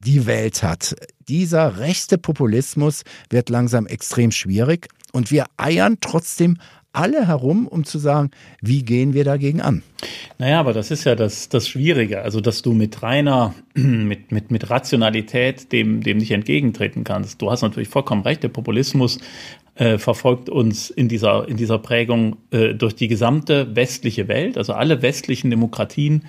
die 0.05 0.27
Welt 0.27 0.63
hat. 0.63 0.95
Dieser 1.29 1.79
rechte 1.79 2.19
Populismus 2.19 3.05
wird 3.31 3.49
langsam 3.49 3.87
extrem 3.87 4.31
schwierig 4.31 4.89
und 5.13 5.31
wir 5.31 5.47
eiern 5.57 5.99
trotzdem 6.01 6.59
alle 6.93 7.27
herum, 7.27 7.67
um 7.67 7.85
zu 7.85 7.99
sagen, 7.99 8.31
wie 8.61 8.83
gehen 8.83 9.15
wir 9.15 9.25
dagegen 9.25 9.63
an? 9.63 9.83
Naja, 10.39 10.61
aber 10.61 10.73
das 10.73 10.91
ist 10.91 11.05
ja 11.05 11.15
das, 11.15 11.49
das 11.49 11.69
Schwierige, 11.69 12.23
also 12.23 12.41
dass 12.41 12.61
du 12.63 12.73
mit 12.73 13.03
reiner, 13.03 13.55
mit, 13.75 14.31
mit, 14.31 14.51
mit 14.51 14.69
Rationalität 14.69 15.73
dem, 15.73 16.03
dem 16.03 16.19
nicht 16.19 16.33
entgegentreten 16.33 17.05
kannst. 17.05 17.41
Du 17.41 17.51
hast 17.51 17.63
natürlich 17.63 17.89
vollkommen 17.89 18.23
recht, 18.23 18.43
der 18.43 18.49
Populismus 18.49 19.19
äh, 19.75 19.99
verfolgt 19.99 20.49
uns 20.49 20.91
in 20.91 21.09
dieser, 21.09 21.49
in 21.49 21.57
dieser 21.57 21.79
Prägung 21.79 22.37
äh, 22.51 22.75
durch 22.75 22.95
die 22.95 23.09
gesamte 23.09 23.75
westliche 23.75 24.29
Welt. 24.29 24.59
Also 24.59 24.75
alle 24.75 25.03
westlichen 25.03 25.51
Demokratien 25.51 26.27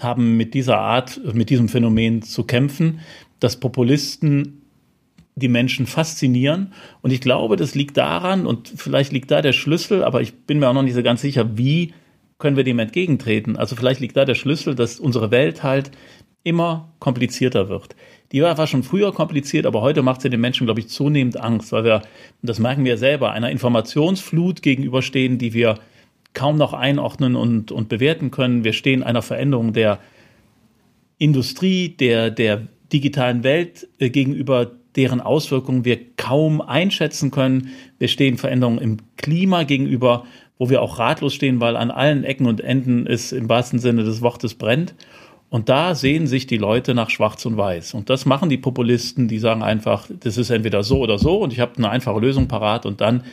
haben 0.00 0.36
mit 0.36 0.54
dieser 0.54 0.78
Art, 0.78 1.20
mit 1.32 1.50
diesem 1.50 1.68
Phänomen 1.68 2.22
zu 2.22 2.44
kämpfen, 2.44 3.00
dass 3.38 3.60
Populisten 3.60 4.62
die 5.36 5.48
Menschen 5.48 5.86
faszinieren. 5.86 6.72
Und 7.02 7.12
ich 7.12 7.20
glaube, 7.20 7.56
das 7.56 7.74
liegt 7.74 7.96
daran, 7.96 8.46
und 8.46 8.72
vielleicht 8.74 9.12
liegt 9.12 9.30
da 9.30 9.42
der 9.42 9.52
Schlüssel, 9.52 10.04
aber 10.04 10.20
ich 10.20 10.34
bin 10.46 10.58
mir 10.58 10.68
auch 10.68 10.74
noch 10.74 10.82
nicht 10.82 10.94
so 10.94 11.02
ganz 11.02 11.20
sicher, 11.20 11.56
wie 11.56 11.94
können 12.38 12.56
wir 12.56 12.64
dem 12.64 12.78
entgegentreten. 12.78 13.56
Also 13.56 13.76
vielleicht 13.76 14.00
liegt 14.00 14.16
da 14.16 14.24
der 14.24 14.34
Schlüssel, 14.34 14.74
dass 14.74 14.98
unsere 14.98 15.30
Welt 15.30 15.62
halt 15.62 15.90
immer 16.42 16.92
komplizierter 16.98 17.68
wird. 17.68 17.94
Die 18.32 18.42
war 18.42 18.66
schon 18.66 18.84
früher 18.84 19.12
kompliziert, 19.12 19.66
aber 19.66 19.80
heute 19.80 20.02
macht 20.02 20.20
sie 20.20 20.30
den 20.30 20.40
Menschen, 20.40 20.66
glaube 20.66 20.80
ich, 20.80 20.88
zunehmend 20.88 21.40
Angst, 21.40 21.72
weil 21.72 21.84
wir, 21.84 21.96
und 21.96 22.48
das 22.48 22.60
merken 22.60 22.84
wir 22.84 22.96
selber, 22.96 23.32
einer 23.32 23.50
Informationsflut 23.50 24.62
gegenüberstehen, 24.62 25.38
die 25.38 25.52
wir 25.52 25.78
kaum 26.32 26.56
noch 26.56 26.72
einordnen 26.72 27.34
und, 27.34 27.72
und 27.72 27.88
bewerten 27.88 28.30
können. 28.30 28.62
Wir 28.62 28.72
stehen 28.72 29.02
einer 29.02 29.22
Veränderung 29.22 29.72
der 29.72 29.98
Industrie, 31.18 31.88
der, 31.88 32.30
der 32.30 32.68
digitalen 32.92 33.42
Welt 33.42 33.88
äh, 33.98 34.10
gegenüber, 34.10 34.70
deren 34.96 35.20
Auswirkungen 35.20 35.84
wir 35.84 35.98
kaum 36.16 36.60
einschätzen 36.60 37.30
können. 37.30 37.70
Wir 37.98 38.08
stehen 38.08 38.38
Veränderungen 38.38 38.78
im 38.78 38.96
Klima 39.16 39.64
gegenüber, 39.64 40.24
wo 40.58 40.70
wir 40.70 40.82
auch 40.82 40.98
ratlos 40.98 41.34
stehen, 41.34 41.60
weil 41.60 41.76
an 41.76 41.90
allen 41.90 42.24
Ecken 42.24 42.46
und 42.46 42.60
Enden 42.60 43.06
es 43.06 43.32
im 43.32 43.48
wahrsten 43.48 43.78
Sinne 43.78 44.04
des 44.04 44.22
Wortes 44.22 44.54
brennt. 44.54 44.94
Und 45.50 45.68
da 45.68 45.96
sehen 45.96 46.28
sich 46.28 46.46
die 46.46 46.56
Leute 46.56 46.94
nach 46.94 47.10
Schwarz 47.10 47.44
und 47.44 47.56
Weiß. 47.56 47.94
Und 47.94 48.08
das 48.08 48.24
machen 48.24 48.48
die 48.48 48.56
Populisten, 48.56 49.26
die 49.26 49.40
sagen 49.40 49.64
einfach, 49.64 50.08
das 50.20 50.38
ist 50.38 50.50
entweder 50.50 50.84
so 50.84 51.00
oder 51.00 51.18
so 51.18 51.42
und 51.42 51.52
ich 51.52 51.58
habe 51.58 51.76
eine 51.76 51.90
einfache 51.90 52.20
Lösung 52.20 52.46
parat 52.46 52.86
und 52.86 53.00
dann, 53.00 53.24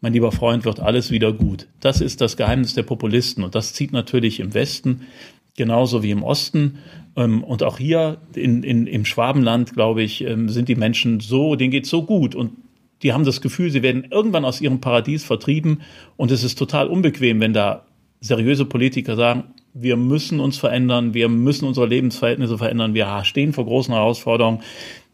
mein 0.00 0.14
lieber 0.14 0.32
Freund, 0.32 0.64
wird 0.64 0.80
alles 0.80 1.10
wieder 1.10 1.34
gut. 1.34 1.68
Das 1.80 2.00
ist 2.00 2.22
das 2.22 2.38
Geheimnis 2.38 2.72
der 2.72 2.82
Populisten 2.82 3.44
und 3.44 3.54
das 3.54 3.74
zieht 3.74 3.92
natürlich 3.92 4.40
im 4.40 4.54
Westen 4.54 5.02
genauso 5.54 6.02
wie 6.02 6.10
im 6.10 6.22
Osten. 6.22 6.78
Ähm, 7.14 7.44
und 7.44 7.62
auch 7.62 7.76
hier 7.76 8.16
in, 8.34 8.62
in, 8.62 8.86
im 8.86 9.04
Schwabenland, 9.04 9.74
glaube 9.74 10.02
ich, 10.02 10.22
ähm, 10.24 10.48
sind 10.48 10.68
die 10.68 10.76
Menschen 10.76 11.20
so, 11.20 11.56
denen 11.56 11.70
geht 11.70 11.86
so 11.86 12.04
gut 12.04 12.34
und 12.34 12.52
die 13.02 13.12
haben 13.12 13.24
das 13.24 13.42
Gefühl, 13.42 13.70
sie 13.70 13.82
werden 13.82 14.06
irgendwann 14.10 14.46
aus 14.46 14.62
ihrem 14.62 14.80
Paradies 14.80 15.24
vertrieben 15.24 15.82
und 16.16 16.30
es 16.30 16.42
ist 16.42 16.58
total 16.58 16.88
unbequem, 16.88 17.40
wenn 17.40 17.52
da 17.52 17.84
seriöse 18.20 18.64
Politiker 18.64 19.16
sagen, 19.16 19.44
wir 19.72 19.96
müssen 19.96 20.40
uns 20.40 20.58
verändern, 20.58 21.14
wir 21.14 21.28
müssen 21.28 21.66
unsere 21.66 21.86
Lebensverhältnisse 21.86 22.58
verändern, 22.58 22.94
wir 22.94 23.22
stehen 23.24 23.52
vor 23.52 23.64
großen 23.64 23.94
Herausforderungen, 23.94 24.62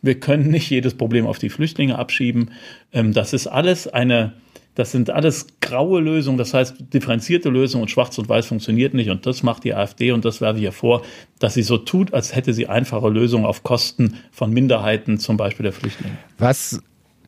wir 0.02 0.18
können 0.20 0.50
nicht 0.50 0.70
jedes 0.70 0.94
Problem 0.94 1.26
auf 1.26 1.38
die 1.38 1.48
Flüchtlinge 1.48 1.98
abschieben. 1.98 2.50
Ähm, 2.92 3.12
das 3.12 3.32
ist 3.32 3.46
alles 3.46 3.88
eine 3.88 4.34
das 4.76 4.92
sind 4.92 5.08
alles 5.08 5.46
graue 5.62 6.02
Lösungen, 6.02 6.36
das 6.36 6.52
heißt 6.52 6.92
differenzierte 6.92 7.48
Lösungen 7.48 7.82
und 7.82 7.88
schwarz 7.88 8.16
und 8.18 8.28
weiß 8.28 8.44
funktioniert 8.46 8.92
nicht. 8.92 9.08
Und 9.08 9.24
das 9.24 9.42
macht 9.42 9.64
die 9.64 9.74
AfD 9.74 10.12
und 10.12 10.26
das 10.26 10.42
werfe 10.42 10.58
ich 10.58 10.64
ihr 10.64 10.72
vor, 10.72 11.02
dass 11.38 11.54
sie 11.54 11.62
so 11.62 11.78
tut, 11.78 12.12
als 12.12 12.36
hätte 12.36 12.52
sie 12.52 12.68
einfache 12.68 13.08
Lösungen 13.08 13.46
auf 13.46 13.62
Kosten 13.62 14.18
von 14.30 14.52
Minderheiten, 14.52 15.18
zum 15.18 15.38
Beispiel 15.38 15.64
der 15.64 15.72
Flüchtlinge. 15.72 16.18
Was, 16.36 16.78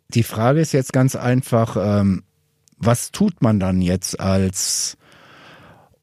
die 0.09 0.25
Frage 0.25 0.61
ist 0.61 0.73
jetzt 0.73 0.93
ganz 0.93 1.17
einfach, 1.17 1.79
ähm, 1.81 2.23
was 2.77 3.13
tut 3.13 3.41
man 3.41 3.59
dann 3.59 3.81
jetzt 3.81 4.21
als 4.21 4.98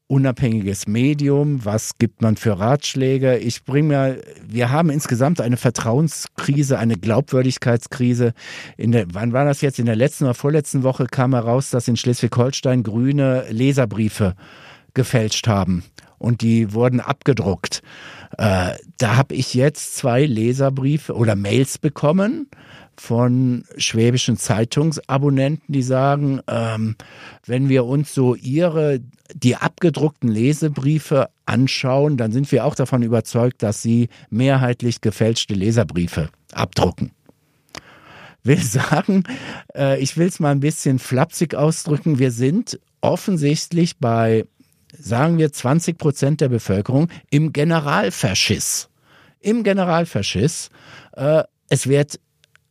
unabhängiges 0.08 0.86
Medium? 0.86 1.64
Was 1.64 1.98
gibt 1.98 2.22
man 2.22 2.36
für 2.36 2.58
Ratschläge? 2.58 3.38
Ich 3.38 3.64
bringe 3.64 3.88
mir, 3.88 4.22
wir 4.46 4.70
haben 4.70 4.90
insgesamt 4.90 5.40
eine 5.40 5.56
Vertrauenskrise, 5.56 6.78
eine 6.78 6.96
Glaubwürdigkeitskrise. 6.96 8.32
In 8.76 8.92
der, 8.92 9.06
wann 9.12 9.32
war 9.32 9.44
das 9.44 9.60
jetzt? 9.60 9.78
In 9.78 9.86
der 9.86 9.96
letzten 9.96 10.24
oder 10.24 10.34
vorletzten 10.34 10.82
Woche 10.82 11.06
kam 11.06 11.34
heraus, 11.34 11.70
dass 11.70 11.88
in 11.88 11.96
Schleswig-Holstein 11.96 12.82
Grüne 12.82 13.46
Leserbriefe 13.50 14.34
gefälscht 14.94 15.48
haben 15.48 15.84
und 16.18 16.40
die 16.40 16.72
wurden 16.72 17.00
abgedruckt. 17.00 17.82
Äh, 18.38 18.72
da 18.98 19.16
habe 19.16 19.34
ich 19.34 19.54
jetzt 19.54 19.96
zwei 19.96 20.24
Leserbriefe 20.24 21.14
oder 21.14 21.36
Mails 21.36 21.78
bekommen 21.78 22.48
von 23.00 23.64
schwäbischen 23.76 24.36
Zeitungsabonnenten, 24.36 25.72
die 25.72 25.82
sagen, 25.82 26.40
ähm, 26.48 26.96
wenn 27.44 27.68
wir 27.68 27.84
uns 27.84 28.14
so 28.14 28.34
ihre, 28.34 29.00
die 29.34 29.56
abgedruckten 29.56 30.28
Lesebriefe 30.28 31.28
anschauen, 31.44 32.16
dann 32.16 32.32
sind 32.32 32.50
wir 32.52 32.64
auch 32.64 32.74
davon 32.74 33.02
überzeugt, 33.02 33.62
dass 33.62 33.82
sie 33.82 34.08
mehrheitlich 34.30 35.00
gefälschte 35.00 35.54
Leserbriefe 35.54 36.28
abdrucken. 36.52 37.12
Will 38.42 38.58
sagen, 38.62 39.24
äh, 39.74 40.00
ich 40.00 40.16
will 40.16 40.28
es 40.28 40.40
mal 40.40 40.50
ein 40.50 40.60
bisschen 40.60 40.98
flapsig 40.98 41.54
ausdrücken, 41.54 42.18
wir 42.18 42.30
sind 42.30 42.78
offensichtlich 43.00 43.98
bei, 43.98 44.46
sagen 44.98 45.38
wir, 45.38 45.52
20 45.52 45.98
Prozent 45.98 46.40
der 46.40 46.48
Bevölkerung 46.48 47.08
im 47.30 47.52
Generalfaschismus. 47.52 48.88
Im 49.40 49.62
Generalfaschismus. 49.62 50.70
Äh, 51.12 51.44
es 51.68 51.88
wird 51.88 52.20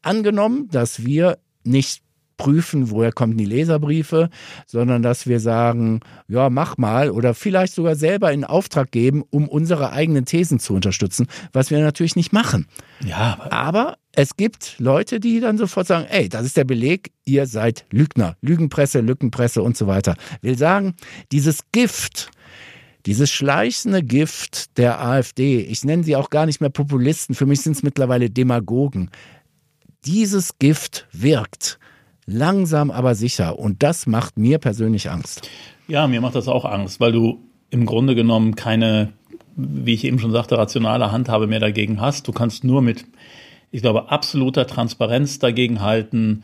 angenommen, 0.06 0.68
dass 0.70 1.06
wir 1.06 1.38
nicht 1.64 2.06
prüfen, 2.38 2.92
woher 2.92 3.12
kommen 3.12 3.38
die 3.38 3.46
Leserbriefe, 3.46 4.30
sondern 4.66 5.02
dass 5.02 5.28
wir 5.28 5.40
sagen, 5.40 6.02
ja, 6.28 6.50
mach 6.50 6.78
mal 6.78 7.10
oder 7.10 7.34
vielleicht 7.34 7.74
sogar 7.74 7.96
selber 7.96 8.32
in 8.32 8.44
Auftrag 8.44 8.92
geben, 8.92 9.24
um 9.30 9.48
unsere 9.48 9.92
eigenen 9.92 10.26
Thesen 10.26 10.60
zu 10.60 10.74
unterstützen, 10.74 11.28
was 11.54 11.72
wir 11.72 11.80
natürlich 11.80 12.16
nicht 12.16 12.34
machen. 12.34 12.68
Ja, 13.06 13.38
aber, 13.40 13.54
aber 13.54 13.98
es 14.12 14.36
gibt 14.36 14.76
Leute, 14.80 15.20
die 15.20 15.40
dann 15.40 15.58
sofort 15.58 15.88
sagen, 15.88 16.06
ey, 16.10 16.30
das 16.30 16.46
ist 16.46 16.58
der 16.58 16.66
Beleg, 16.66 17.12
ihr 17.26 17.48
seid 17.48 17.86
Lügner, 17.92 18.36
Lügenpresse, 18.42 19.02
Lückenpresse 19.02 19.62
und 19.62 19.78
so 19.78 19.88
weiter. 19.88 20.16
Will 20.42 20.58
sagen, 20.58 20.96
dieses 21.32 21.60
Gift, 21.72 22.32
dieses 23.06 23.32
schleichende 23.32 24.04
Gift 24.04 24.78
der 24.78 25.04
AfD, 25.04 25.60
ich 25.60 25.84
nenne 25.84 26.04
sie 26.04 26.16
auch 26.16 26.30
gar 26.30 26.46
nicht 26.46 26.60
mehr 26.60 26.70
Populisten, 26.70 27.36
für 27.36 27.46
mich 27.46 27.62
sind 27.62 27.74
es 27.74 27.84
mittlerweile 27.84 28.30
Demagogen, 28.30 29.12
dieses 30.06 30.60
Gift 30.60 31.08
wirkt. 31.12 31.80
Langsam 32.26 32.92
aber 32.92 33.16
sicher. 33.16 33.60
Und 33.60 33.84
das 33.84 34.08
macht 34.08 34.38
mir 34.38 34.58
persönlich 34.58 35.10
Angst. 35.10 35.50
Ja, 35.88 36.08
mir 36.08 36.22
macht 36.22 36.36
das 36.36 36.48
auch 36.48 36.66
Angst, 36.66 37.00
weil 37.00 37.12
du 37.12 37.40
im 37.70 37.86
Grunde 37.86 38.16
genommen 38.16 38.56
keine, 38.56 39.14
wie 39.56 39.94
ich 39.94 40.04
eben 40.04 40.20
schon 40.20 40.32
sagte, 40.32 40.58
rationale 40.58 41.12
Handhabe 41.12 41.48
mehr 41.48 41.60
dagegen 41.60 42.02
hast. 42.02 42.28
Du 42.28 42.32
kannst 42.32 42.64
nur 42.64 42.82
mit, 42.82 43.06
ich 43.72 43.82
glaube, 43.82 44.10
absoluter 44.10 44.66
Transparenz 44.66 45.38
dagegen 45.40 45.82
halten, 45.82 46.44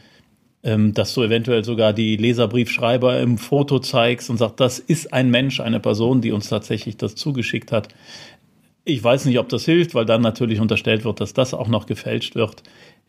ähm, 0.64 0.94
dass 0.94 1.14
du 1.14 1.24
eventuell 1.24 1.64
sogar 1.64 1.94
die 1.94 2.18
Leserbriefschreiber 2.18 3.20
im 3.20 3.40
Foto 3.40 3.80
zeigst 3.80 4.30
und 4.30 4.38
sagst, 4.38 4.60
das 4.60 4.78
ist 4.78 5.12
ein 5.12 5.32
Mensch, 5.32 5.60
eine 5.60 5.80
Person, 5.80 6.22
die 6.22 6.32
uns 6.32 6.50
tatsächlich 6.50 6.98
das 6.98 7.16
zugeschickt 7.16 7.72
hat. 7.72 7.88
Ich 8.84 9.04
weiß 9.04 9.26
nicht, 9.26 9.40
ob 9.40 9.50
das 9.50 9.66
hilft, 9.66 9.96
weil 9.96 10.06
dann 10.06 10.22
natürlich 10.22 10.60
unterstellt 10.60 11.04
wird, 11.06 11.20
dass 11.20 11.34
das 11.34 11.54
auch 11.54 11.68
noch 11.68 11.86
gefälscht 11.86 12.36
wird. 12.36 12.64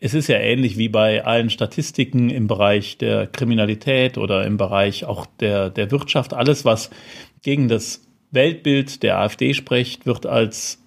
Es 0.05 0.13
ist 0.13 0.27
ja 0.27 0.35
ähnlich 0.35 0.77
wie 0.77 0.89
bei 0.89 1.23
allen 1.23 1.49
Statistiken 1.49 2.29
im 2.29 2.47
Bereich 2.47 2.97
der 2.97 3.25
Kriminalität 3.25 4.17
oder 4.17 4.45
im 4.45 4.57
Bereich 4.57 5.05
auch 5.05 5.25
der, 5.39 5.69
der 5.69 5.91
Wirtschaft. 5.91 6.33
Alles, 6.33 6.65
was 6.65 6.89
gegen 7.41 7.69
das 7.69 8.05
Weltbild 8.29 9.01
der 9.01 9.19
AfD 9.19 9.53
spricht, 9.53 10.05
wird 10.05 10.25
als 10.25 10.83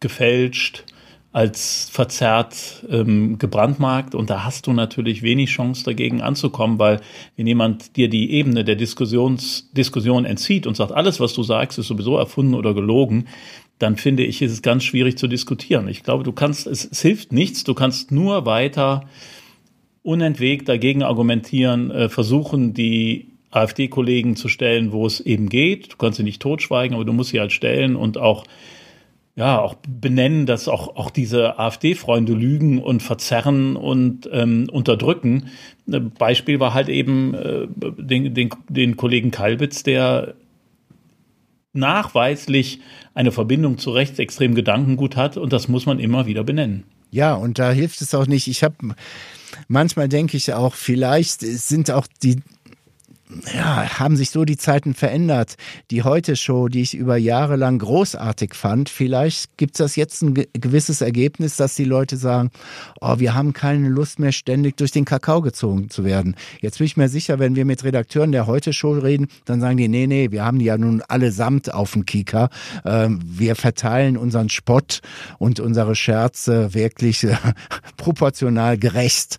gefälscht, 0.00 0.82
als 1.30 1.88
verzerrt 1.92 2.84
ähm, 2.90 3.38
gebrandmarkt 3.38 4.16
und 4.16 4.30
da 4.30 4.42
hast 4.42 4.66
du 4.66 4.72
natürlich 4.72 5.22
wenig 5.22 5.50
Chance 5.50 5.84
dagegen 5.84 6.20
anzukommen, 6.20 6.80
weil 6.80 7.00
wenn 7.36 7.46
jemand 7.46 7.94
dir 7.96 8.08
die 8.08 8.32
Ebene 8.32 8.64
der 8.64 8.74
Diskussions, 8.74 9.70
Diskussion 9.74 10.24
entzieht 10.24 10.66
und 10.66 10.76
sagt, 10.76 10.90
alles, 10.90 11.20
was 11.20 11.34
du 11.34 11.44
sagst, 11.44 11.78
ist 11.78 11.86
sowieso 11.86 12.16
erfunden 12.16 12.54
oder 12.54 12.74
gelogen, 12.74 13.28
dann 13.80 13.96
finde 13.96 14.24
ich, 14.24 14.42
ist 14.42 14.52
es 14.52 14.62
ganz 14.62 14.84
schwierig 14.84 15.16
zu 15.18 15.26
diskutieren. 15.26 15.88
Ich 15.88 16.02
glaube, 16.02 16.22
du 16.22 16.32
kannst, 16.32 16.66
es, 16.66 16.84
es 16.84 17.00
hilft 17.00 17.32
nichts, 17.32 17.64
du 17.64 17.74
kannst 17.74 18.12
nur 18.12 18.46
weiter 18.46 19.08
unentwegt 20.02 20.68
dagegen 20.68 21.02
argumentieren, 21.02 21.90
äh, 21.90 22.08
versuchen, 22.08 22.74
die 22.74 23.28
AfD-Kollegen 23.50 24.36
zu 24.36 24.48
stellen, 24.48 24.92
wo 24.92 25.06
es 25.06 25.20
eben 25.20 25.48
geht. 25.48 25.94
Du 25.94 25.96
kannst 25.96 26.18
sie 26.18 26.22
nicht 26.22 26.40
totschweigen, 26.42 26.94
aber 26.94 27.04
du 27.04 27.12
musst 27.12 27.30
sie 27.30 27.40
halt 27.40 27.52
stellen 27.52 27.96
und 27.96 28.18
auch 28.18 28.44
ja 29.34 29.58
auch 29.58 29.74
benennen, 29.88 30.44
dass 30.44 30.68
auch, 30.68 30.96
auch 30.96 31.10
diese 31.10 31.58
AfD-Freunde 31.58 32.34
lügen 32.34 32.78
und 32.82 33.02
verzerren 33.02 33.76
und 33.76 34.28
ähm, 34.30 34.68
unterdrücken. 34.70 35.48
Beispiel 35.86 36.60
war 36.60 36.74
halt 36.74 36.90
eben 36.90 37.34
äh, 37.34 37.66
den, 37.98 38.34
den, 38.34 38.50
den 38.68 38.96
Kollegen 38.96 39.30
Kalbitz, 39.30 39.82
der 39.82 40.34
nachweislich 41.72 42.80
eine 43.14 43.32
Verbindung 43.32 43.78
zu 43.78 43.90
rechtsextremen 43.90 44.54
Gedankengut 44.54 45.16
hat 45.16 45.36
und 45.36 45.52
das 45.52 45.68
muss 45.68 45.86
man 45.86 45.98
immer 45.98 46.26
wieder 46.26 46.44
benennen. 46.44 46.84
Ja, 47.10 47.34
und 47.34 47.58
da 47.58 47.72
hilft 47.72 48.00
es 48.02 48.14
auch 48.14 48.26
nicht. 48.26 48.46
Ich 48.46 48.62
habe 48.62 48.94
manchmal 49.68 50.08
denke 50.08 50.36
ich 50.36 50.52
auch, 50.52 50.74
vielleicht 50.74 51.40
sind 51.40 51.90
auch 51.90 52.06
die 52.22 52.36
ja, 53.54 53.98
haben 53.98 54.16
sich 54.16 54.30
so 54.30 54.44
die 54.44 54.56
Zeiten 54.56 54.94
verändert. 54.94 55.56
Die 55.90 56.02
Heute-Show, 56.02 56.68
die 56.68 56.82
ich 56.82 56.94
über 56.94 57.16
Jahre 57.16 57.56
lang 57.56 57.78
großartig 57.78 58.54
fand, 58.54 58.88
vielleicht 58.88 59.56
gibt 59.56 59.74
es 59.74 59.78
das 59.78 59.96
jetzt 59.96 60.22
ein 60.22 60.34
gewisses 60.34 61.00
Ergebnis, 61.00 61.56
dass 61.56 61.74
die 61.74 61.84
Leute 61.84 62.16
sagen, 62.16 62.50
oh, 63.00 63.18
wir 63.18 63.34
haben 63.34 63.52
keine 63.52 63.88
Lust 63.88 64.18
mehr, 64.18 64.32
ständig 64.32 64.76
durch 64.76 64.90
den 64.90 65.04
Kakao 65.04 65.40
gezogen 65.40 65.90
zu 65.90 66.04
werden. 66.04 66.34
Jetzt 66.60 66.78
bin 66.78 66.86
ich 66.86 66.96
mir 66.96 67.08
sicher, 67.08 67.38
wenn 67.38 67.56
wir 67.56 67.64
mit 67.64 67.84
Redakteuren 67.84 68.32
der 68.32 68.46
Heute-Show 68.46 68.92
reden, 68.92 69.28
dann 69.44 69.60
sagen 69.60 69.76
die, 69.76 69.88
nee, 69.88 70.06
nee, 70.06 70.30
wir 70.30 70.44
haben 70.44 70.58
die 70.58 70.66
ja 70.66 70.78
nun 70.78 71.02
allesamt 71.02 71.72
auf 71.72 71.92
dem 71.92 72.06
Kika. 72.06 72.50
Ähm, 72.84 73.20
wir 73.24 73.56
verteilen 73.56 74.16
unseren 74.16 74.48
Spott 74.48 75.00
und 75.38 75.60
unsere 75.60 75.94
Scherze 75.94 76.74
wirklich 76.74 77.24
äh, 77.24 77.36
proportional 77.96 78.78
gerecht. 78.78 79.38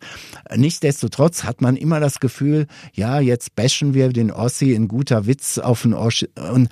Nichtsdestotrotz 0.56 1.44
hat 1.44 1.62
man 1.62 1.78
immer 1.78 2.00
das 2.00 2.20
Gefühl, 2.20 2.68
ja, 2.94 3.20
jetzt 3.20 3.56
bashen 3.56 3.81
bashen 3.82 3.94
wir 3.94 4.10
den 4.10 4.32
Ossi 4.32 4.74
in 4.74 4.88
guter 4.88 5.26
Witz 5.26 5.58
auf 5.58 5.82
den 5.82 5.94
Ossi. 5.94 6.30
Und 6.36 6.70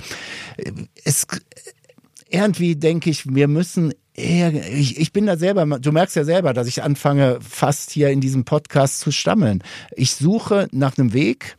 es, 1.03 1.25
irgendwie 2.29 2.75
denke 2.75 3.09
ich, 3.09 3.33
wir 3.33 3.47
müssen 3.47 3.93
eher, 4.13 4.53
ich, 4.71 4.99
ich 4.99 5.11
bin 5.11 5.25
da 5.25 5.37
selber, 5.37 5.65
du 5.79 5.91
merkst 5.91 6.15
ja 6.15 6.23
selber, 6.23 6.53
dass 6.53 6.67
ich 6.67 6.83
anfange, 6.83 7.39
fast 7.41 7.89
hier 7.89 8.09
in 8.09 8.21
diesem 8.21 8.45
Podcast 8.45 8.99
zu 8.99 9.11
stammeln. 9.11 9.63
Ich 9.95 10.13
suche 10.13 10.67
nach 10.71 10.97
einem 10.97 11.13
Weg, 11.13 11.57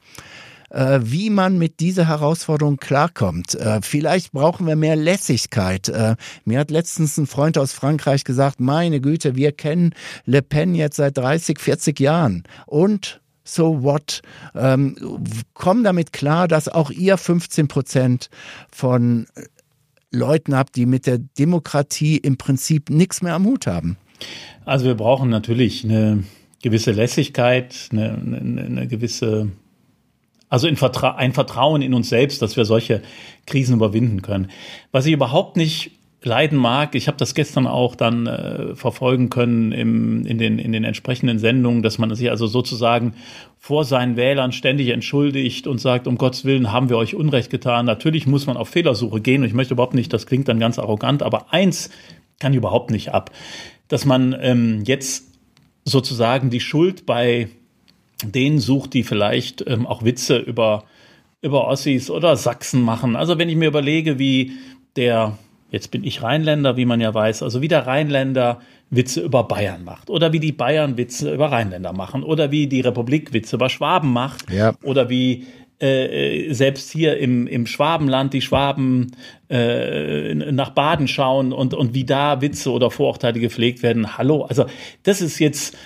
äh, 0.71 1.01
wie 1.03 1.31
man 1.31 1.59
mit 1.59 1.81
dieser 1.81 2.07
Herausforderung 2.07 2.77
klarkommt. 2.77 3.57
Äh, 3.57 3.81
vielleicht 3.83 4.31
brauchen 4.31 4.69
wir 4.69 4.77
mehr 4.77 4.95
Lässigkeit. 4.95 5.89
Äh, 5.89 6.15
mir 6.45 6.61
hat 6.61 6.71
letztens 6.71 7.17
ein 7.19 7.27
Freund 7.27 7.59
aus 7.59 7.73
Frankreich 7.73 8.23
gesagt, 8.23 8.61
meine 8.61 9.01
Güte, 9.01 9.35
wir 9.35 9.51
kennen 9.51 9.95
Le 10.27 10.43
Pen 10.43 10.77
jetzt 10.77 10.97
seit 10.97 11.19
30, 11.19 11.59
40 11.59 11.99
Jahren. 11.99 12.45
Und 12.67 13.21
so 13.55 13.83
what? 13.83 14.23
Ähm, 14.55 14.97
komm 15.55 15.85
damit 15.85 16.13
klar, 16.13 16.49
dass 16.49 16.69
auch 16.69 16.91
ihr 16.91 17.17
15 17.17 17.69
Prozent 17.69 18.31
von 18.71 19.27
Leuten 20.11 20.57
habt, 20.57 20.77
die 20.77 20.87
mit 20.87 21.07
der 21.07 21.19
Demokratie 21.19 22.17
im 22.17 22.37
Prinzip 22.37 22.91
nichts 22.91 23.23
mehr 23.23 23.35
am 23.35 23.45
Hut 23.47 23.67
haben. 23.67 23.97
Also 24.65 24.87
wir 24.87 24.95
brauchen 24.95 25.31
natürlich 25.31 25.85
eine 25.85 26.25
gewisse 26.63 26.93
Lässigkeit, 26.93 27.89
eine, 27.93 28.15
eine, 28.15 28.63
eine 28.63 28.87
gewisse, 28.89 29.51
also 30.49 30.67
ein 30.67 30.77
Vertrauen 30.77 31.83
in 31.83 31.95
uns 31.95 32.09
selbst, 32.09 32.43
dass 32.43 32.57
wir 32.57 32.65
solche 32.65 33.03
Krisen 33.47 33.77
überwinden 33.77 34.23
können. 34.23 34.51
Was 34.93 35.07
ich 35.07 35.13
überhaupt 35.13 35.57
nicht 35.57 35.93
leiden 36.23 36.59
mag. 36.59 36.95
Ich 36.95 37.09
habe 37.09 37.17
das 37.17 37.35
gestern 37.35 37.67
auch 37.67 37.95
dann 37.95 38.27
äh, 38.27 38.75
verfolgen 38.75 39.31
können 39.31 39.73
im, 39.73 40.27
in, 40.27 40.39
den, 40.39 40.59
in 40.59 40.73
den 40.73 40.85
entsprechenden 40.85 41.39
Sendungen, 41.39 41.83
dass 41.83 41.99
man 41.99 42.15
sich 42.15 42.31
also 42.31 42.47
sozusagen 42.47 43.15
vor 43.59 43.85
seinen 43.85 44.17
Wählern 44.17 44.53
ständig 44.53 44.89
entschuldigt 44.89 45.67
und 45.67 45.81
sagt, 45.81 46.07
um 46.07 46.19
Gottes 46.19 46.45
Willen 46.45 46.73
haben 46.73 46.89
wir 46.91 46.99
euch 46.99 47.15
Unrecht 47.15 47.51
getan. 47.51 47.87
Natürlich 47.87 48.27
muss 48.27 48.47
man 48.47 48.57
auf 48.57 48.69
Fehlersuche 48.69 49.21
gehen 49.21 49.43
und 49.43 49.49
ich 49.49 49.55
möchte 49.55 49.75
überhaupt 49.75 49.95
nicht, 49.95 50.13
das 50.13 50.27
klingt 50.27 50.49
dann 50.49 50.61
ganz 50.61 50.79
arrogant, 50.79 51.23
aber 51.23 51.53
eins 51.53 51.91
kann 52.39 52.55
überhaupt 52.55 52.91
nicht 52.91 53.13
ab, 53.13 53.31
dass 53.89 54.05
man 54.05 54.37
ähm, 54.41 54.83
jetzt 54.85 55.27
sozusagen 55.85 56.51
die 56.51 56.61
Schuld 56.61 57.07
bei 57.07 57.49
denen 58.23 58.59
sucht, 58.59 58.93
die 58.93 59.03
vielleicht 59.03 59.67
ähm, 59.67 59.87
auch 59.87 60.05
Witze 60.05 60.37
über 60.37 60.85
über 61.43 61.67
Ossis 61.69 62.11
oder 62.11 62.37
Sachsen 62.37 62.83
machen. 62.83 63.17
Also 63.17 63.39
wenn 63.39 63.49
ich 63.49 63.57
mir 63.57 63.69
überlege, 63.69 64.19
wie 64.19 64.53
der 64.97 65.39
Jetzt 65.71 65.91
bin 65.91 66.05
ich 66.05 66.23
Rheinländer, 66.23 66.77
wie 66.77 66.85
man 66.85 67.01
ja 67.01 67.15
weiß. 67.15 67.43
Also 67.43 67.63
wie 67.63 67.69
der 67.69 67.87
Rheinländer 67.87 68.61
Witze 68.91 69.21
über 69.21 69.45
Bayern 69.45 69.85
macht 69.85 70.11
oder 70.11 70.33
wie 70.33 70.41
die 70.41 70.53
Bayern 70.53 70.97
Witze 70.97 71.33
über 71.33 71.53
Rheinländer 71.53 71.93
machen 71.93 72.25
oder 72.25 72.51
wie 72.51 72.67
die 72.67 72.81
Republik 72.81 73.33
Witze 73.33 73.57
über 73.57 73.69
Schwaben 73.69 74.13
macht 74.13 74.51
ja. 74.51 74.75
oder 74.83 75.09
wie 75.09 75.47
äh, 75.79 76.53
selbst 76.53 76.91
hier 76.91 77.17
im, 77.19 77.47
im 77.47 77.67
Schwabenland 77.67 78.35
die 78.35 78.41
Schwaben 78.41 79.13
äh, 79.49 80.35
nach 80.35 80.71
Baden 80.71 81.09
schauen 81.09 81.53
und, 81.53 81.73
und 81.73 81.95
wie 81.95 82.05
da 82.05 82.41
Witze 82.41 82.71
oder 82.71 82.91
Vorurteile 82.91 83.39
gepflegt 83.41 83.83
werden. 83.83 84.19
Hallo, 84.19 84.43
also 84.43 84.67
das 85.05 85.21
ist 85.21 85.39
jetzt 85.39 85.77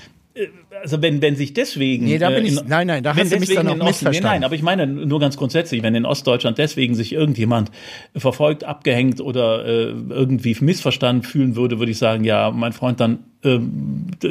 also 0.82 1.00
wenn, 1.00 1.22
wenn 1.22 1.36
sich 1.36 1.54
deswegen. 1.54 2.06
Nee, 2.06 2.18
da 2.18 2.30
bin 2.30 2.44
ich, 2.44 2.60
in, 2.60 2.66
nein, 2.66 2.88
nein, 2.88 3.02
da 3.04 3.14
hast 3.14 3.32
du 3.32 3.38
mich 3.38 3.54
dann 3.54 3.68
auch 3.68 3.76
missverstanden. 3.76 4.22
nein, 4.22 4.44
aber 4.44 4.54
ich 4.54 4.62
meine 4.62 4.86
nur 4.86 5.20
ganz 5.20 5.36
grundsätzlich, 5.36 5.82
wenn 5.82 5.94
in 5.94 6.04
Ostdeutschland 6.04 6.58
deswegen 6.58 6.94
sich 6.94 7.12
irgendjemand 7.12 7.70
verfolgt, 8.16 8.64
abgehängt 8.64 9.20
oder 9.20 9.64
äh, 9.64 9.94
irgendwie 10.08 10.56
missverstanden 10.60 11.22
fühlen 11.22 11.54
würde, 11.54 11.78
würde 11.78 11.92
ich 11.92 11.98
sagen, 11.98 12.24
ja, 12.24 12.50
mein 12.50 12.72
Freund, 12.72 12.98
dann 12.98 13.20
äh, 13.42 13.60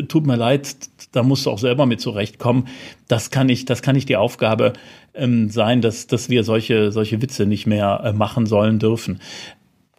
tut 0.04 0.28
mir 0.28 0.36
leid, 0.36 0.76
da 1.14 1.24
musst 1.24 1.46
du 1.46 1.52
auch 1.52 1.60
selber 1.60 1.86
mit 1.86 2.02
zurechtkommen. 2.02 2.68
Das 3.08 3.32
kann 3.32 3.48
nicht, 3.48 3.70
das 3.70 3.82
kann 3.82 3.96
nicht 3.96 4.10
die 4.10 4.18
Aufgabe 4.18 4.74
ähm, 5.14 5.50
sein, 5.50 5.82
dass, 5.82 6.08
dass 6.08 6.30
wir 6.30 6.44
solche, 6.44 6.92
solche 6.92 7.22
Witze 7.22 7.46
nicht 7.46 7.66
mehr 7.66 8.02
äh, 8.04 8.14
machen 8.14 8.46
sollen 8.46 8.80
dürfen. 8.80 9.22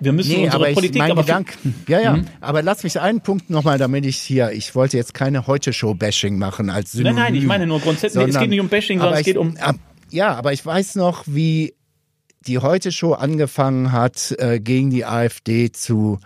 Wir 0.04 0.12
müssen 0.12 0.32
nee, 0.32 0.44
unsere 0.44 0.64
aber 0.64 0.72
Politik 0.74 0.96
ich, 0.96 0.98
mein 0.98 1.10
aber 1.10 1.22
Gedanken, 1.22 1.74
ja, 1.88 2.00
ja, 2.00 2.16
mhm. 2.16 2.26
aber 2.40 2.62
lass 2.62 2.84
mich 2.84 3.00
einen 3.00 3.20
Punkt 3.20 3.50
nochmal, 3.50 3.78
damit 3.78 4.06
ich 4.06 4.18
hier, 4.18 4.52
ich 4.52 4.74
wollte 4.74 4.96
jetzt 4.96 5.14
keine 5.14 5.46
Heute-Show-Bashing 5.46 6.38
machen 6.38 6.70
als 6.70 6.92
Synonym. 6.92 7.16
Nein, 7.16 7.24
nein, 7.32 7.34
ich 7.34 7.46
meine 7.46 7.66
nur 7.66 7.80
grundsätzlich, 7.80 8.12
sondern, 8.12 8.30
es 8.30 8.38
geht 8.38 8.50
nicht 8.50 8.60
um 8.60 8.68
Bashing, 8.68 9.00
sondern 9.00 9.18
es 9.18 9.24
geht 9.24 9.36
um... 9.36 9.56
Ab, 9.56 9.76
ja, 10.10 10.34
aber 10.34 10.52
ich 10.52 10.64
weiß 10.64 10.94
noch, 10.96 11.24
wie 11.26 11.74
die 12.46 12.58
Heute-Show 12.58 13.14
angefangen 13.14 13.92
hat, 13.92 14.34
äh, 14.38 14.60
gegen 14.60 14.90
die 14.90 15.04
AfD 15.04 15.72
zu 15.72 16.18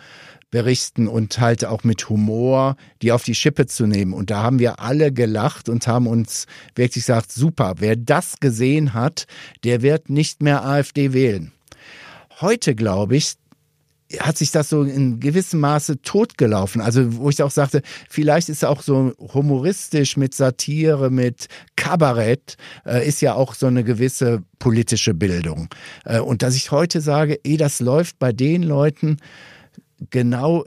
berichten 0.50 1.08
und 1.08 1.40
halt 1.40 1.64
auch 1.64 1.84
mit 1.84 2.08
Humor 2.08 2.76
die 3.02 3.12
auf 3.12 3.22
die 3.22 3.34
Schippe 3.34 3.66
zu 3.66 3.86
nehmen. 3.86 4.12
Und 4.12 4.30
da 4.30 4.42
haben 4.42 4.58
wir 4.58 4.80
alle 4.80 5.12
gelacht 5.12 5.68
und 5.68 5.86
haben 5.86 6.06
uns 6.06 6.46
wirklich 6.74 7.04
gesagt, 7.04 7.32
super, 7.32 7.74
wer 7.78 7.96
das 7.96 8.40
gesehen 8.40 8.94
hat, 8.94 9.26
der 9.64 9.82
wird 9.82 10.08
nicht 10.08 10.42
mehr 10.42 10.64
AfD 10.64 11.12
wählen. 11.12 11.52
Heute 12.40 12.74
glaube 12.74 13.16
ich, 13.16 13.34
hat 14.20 14.38
sich 14.38 14.50
das 14.50 14.70
so 14.70 14.82
in 14.82 15.20
gewissem 15.20 15.60
Maße 15.60 16.00
totgelaufen. 16.00 16.80
Also 16.80 17.16
wo 17.16 17.28
ich 17.28 17.42
auch 17.42 17.50
sagte, 17.50 17.82
vielleicht 18.08 18.48
ist 18.48 18.64
auch 18.64 18.80
so 18.82 19.12
humoristisch 19.18 20.16
mit 20.16 20.34
Satire, 20.34 21.10
mit 21.10 21.48
Kabarett, 21.76 22.56
äh, 22.86 23.06
ist 23.06 23.20
ja 23.20 23.34
auch 23.34 23.54
so 23.54 23.66
eine 23.66 23.84
gewisse 23.84 24.42
politische 24.58 25.12
Bildung. 25.12 25.68
Äh, 26.04 26.20
und 26.20 26.42
dass 26.42 26.56
ich 26.56 26.70
heute 26.70 27.00
sage, 27.00 27.38
eh, 27.44 27.58
das 27.58 27.80
läuft 27.80 28.18
bei 28.18 28.32
den 28.32 28.62
Leuten 28.62 29.18
genau 30.10 30.64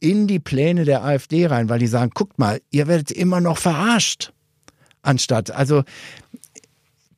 in 0.00 0.26
die 0.26 0.40
Pläne 0.40 0.84
der 0.84 1.04
AfD 1.04 1.46
rein, 1.46 1.70
weil 1.70 1.78
die 1.78 1.86
sagen, 1.86 2.10
guckt 2.14 2.38
mal, 2.38 2.60
ihr 2.70 2.86
werdet 2.86 3.10
immer 3.10 3.40
noch 3.40 3.56
verarscht. 3.56 4.32
Anstatt, 5.00 5.50
also 5.50 5.84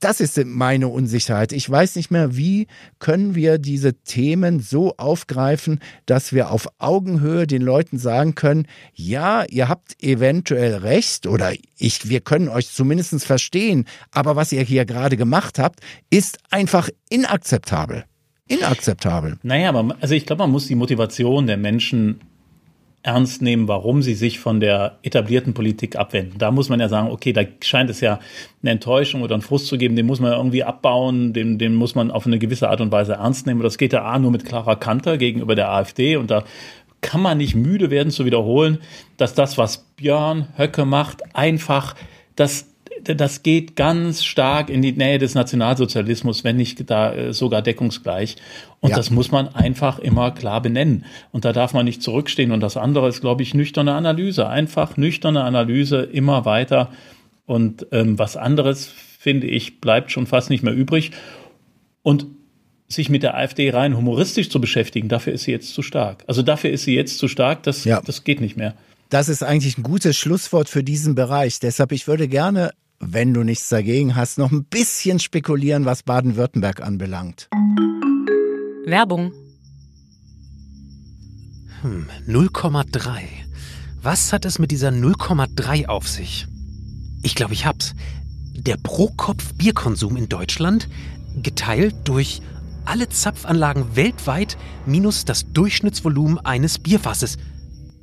das 0.00 0.20
ist 0.20 0.42
meine 0.44 0.88
Unsicherheit. 0.88 1.52
Ich 1.52 1.68
weiß 1.68 1.96
nicht 1.96 2.10
mehr, 2.10 2.36
wie 2.36 2.66
können 2.98 3.34
wir 3.34 3.58
diese 3.58 3.94
Themen 3.94 4.60
so 4.60 4.94
aufgreifen, 4.96 5.80
dass 6.06 6.32
wir 6.32 6.50
auf 6.50 6.68
Augenhöhe 6.78 7.46
den 7.46 7.62
Leuten 7.62 7.98
sagen 7.98 8.34
können, 8.34 8.66
ja, 8.94 9.44
ihr 9.48 9.68
habt 9.68 10.02
eventuell 10.02 10.76
recht 10.76 11.26
oder 11.26 11.52
ich, 11.78 12.08
wir 12.08 12.20
können 12.20 12.48
euch 12.48 12.70
zumindest 12.70 13.24
verstehen, 13.24 13.86
aber 14.10 14.36
was 14.36 14.52
ihr 14.52 14.62
hier 14.62 14.84
gerade 14.84 15.16
gemacht 15.16 15.58
habt, 15.58 15.80
ist 16.10 16.38
einfach 16.50 16.88
inakzeptabel. 17.08 18.04
Inakzeptabel. 18.48 19.38
Naja, 19.42 19.70
aber 19.70 19.96
also 20.00 20.14
ich 20.14 20.26
glaube, 20.26 20.42
man 20.42 20.50
muss 20.50 20.66
die 20.66 20.74
Motivation 20.74 21.46
der 21.46 21.56
Menschen 21.56 22.20
ernst 23.02 23.40
nehmen, 23.40 23.68
warum 23.68 24.02
sie 24.02 24.14
sich 24.14 24.40
von 24.40 24.58
der 24.58 24.98
etablierten 25.02 25.54
Politik 25.54 25.96
abwenden. 25.96 26.38
Da 26.38 26.50
muss 26.50 26.68
man 26.68 26.80
ja 26.80 26.88
sagen, 26.88 27.10
okay, 27.10 27.32
da 27.32 27.42
scheint 27.62 27.88
es 27.88 28.00
ja 28.00 28.18
eine 28.62 28.72
Enttäuschung 28.72 29.22
oder 29.22 29.34
einen 29.34 29.42
Frust 29.42 29.66
zu 29.66 29.78
geben, 29.78 29.94
den 29.94 30.06
muss 30.06 30.18
man 30.18 30.32
irgendwie 30.32 30.64
abbauen, 30.64 31.32
den, 31.32 31.58
den 31.58 31.74
muss 31.76 31.94
man 31.94 32.10
auf 32.10 32.26
eine 32.26 32.38
gewisse 32.38 32.68
Art 32.68 32.80
und 32.80 32.90
Weise 32.90 33.14
ernst 33.14 33.46
nehmen. 33.46 33.62
Das 33.62 33.78
geht 33.78 33.92
ja 33.92 34.04
A 34.04 34.18
nur 34.18 34.32
mit 34.32 34.44
klarer 34.44 34.76
Kante 34.76 35.18
gegenüber 35.18 35.54
der 35.54 35.70
AfD 35.70 36.16
und 36.16 36.30
da 36.30 36.44
kann 37.00 37.20
man 37.20 37.38
nicht 37.38 37.54
müde 37.54 37.90
werden 37.90 38.10
zu 38.10 38.24
wiederholen, 38.24 38.78
dass 39.16 39.34
das, 39.34 39.56
was 39.56 39.78
Björn 39.96 40.48
Höcke 40.56 40.84
macht, 40.84 41.36
einfach 41.36 41.94
das 42.34 42.74
das 43.02 43.42
geht 43.42 43.76
ganz 43.76 44.24
stark 44.24 44.70
in 44.70 44.82
die 44.82 44.92
Nähe 44.92 45.18
des 45.18 45.34
Nationalsozialismus, 45.34 46.44
wenn 46.44 46.56
nicht 46.56 46.88
da 46.90 47.12
äh, 47.12 47.32
sogar 47.32 47.62
deckungsgleich. 47.62 48.36
Und 48.80 48.90
ja. 48.90 48.96
das 48.96 49.10
muss 49.10 49.30
man 49.30 49.48
einfach 49.48 49.98
immer 49.98 50.30
klar 50.30 50.60
benennen. 50.60 51.04
Und 51.32 51.44
da 51.44 51.52
darf 51.52 51.72
man 51.72 51.84
nicht 51.84 52.02
zurückstehen. 52.02 52.52
Und 52.52 52.60
das 52.60 52.76
andere 52.76 53.08
ist, 53.08 53.20
glaube 53.20 53.42
ich, 53.42 53.54
nüchterne 53.54 53.94
Analyse. 53.94 54.48
Einfach 54.48 54.96
nüchterne 54.96 55.44
Analyse 55.44 56.02
immer 56.02 56.44
weiter. 56.44 56.90
Und 57.46 57.86
ähm, 57.92 58.18
was 58.18 58.36
anderes, 58.36 58.86
finde 58.86 59.46
ich, 59.46 59.80
bleibt 59.80 60.10
schon 60.10 60.26
fast 60.26 60.50
nicht 60.50 60.62
mehr 60.62 60.74
übrig. 60.74 61.12
Und 62.02 62.26
sich 62.88 63.08
mit 63.08 63.22
der 63.22 63.36
AfD 63.36 63.70
rein 63.70 63.96
humoristisch 63.96 64.48
zu 64.48 64.60
beschäftigen, 64.60 65.08
dafür 65.08 65.32
ist 65.32 65.44
sie 65.44 65.50
jetzt 65.50 65.74
zu 65.74 65.82
stark. 65.82 66.24
Also 66.26 66.42
dafür 66.42 66.70
ist 66.70 66.84
sie 66.84 66.94
jetzt 66.94 67.18
zu 67.18 67.26
stark, 67.28 67.64
das, 67.64 67.84
ja. 67.84 68.00
das 68.00 68.22
geht 68.22 68.40
nicht 68.40 68.56
mehr. 68.56 68.74
Das 69.08 69.28
ist 69.28 69.42
eigentlich 69.42 69.78
ein 69.78 69.82
gutes 69.82 70.16
Schlusswort 70.16 70.68
für 70.68 70.82
diesen 70.82 71.14
Bereich. 71.14 71.60
Deshalb, 71.60 71.92
ich 71.92 72.08
würde 72.08 72.28
gerne, 72.28 72.72
wenn 72.98 73.34
du 73.34 73.42
nichts 73.42 73.68
dagegen 73.68 74.16
hast, 74.16 74.38
noch 74.38 74.52
ein 74.52 74.64
bisschen 74.64 75.18
spekulieren, 75.18 75.84
was 75.84 76.02
Baden-Württemberg 76.02 76.80
anbelangt. 76.80 77.48
Werbung. 78.86 79.32
Hm, 81.82 82.06
0,3. 82.26 83.20
Was 84.02 84.32
hat 84.32 84.44
es 84.44 84.58
mit 84.58 84.70
dieser 84.70 84.90
0,3 84.90 85.86
auf 85.86 86.08
sich? 86.08 86.46
Ich 87.22 87.34
glaube, 87.34 87.54
ich 87.54 87.66
hab's. 87.66 87.94
Der 88.54 88.76
Pro-Kopf-Bierkonsum 88.76 90.16
in 90.16 90.28
Deutschland 90.28 90.88
geteilt 91.42 91.94
durch 92.04 92.40
alle 92.84 93.08
Zapfanlagen 93.08 93.96
weltweit 93.96 94.56
minus 94.86 95.24
das 95.24 95.52
Durchschnittsvolumen 95.52 96.38
eines 96.38 96.78
Bierfasses. 96.78 97.36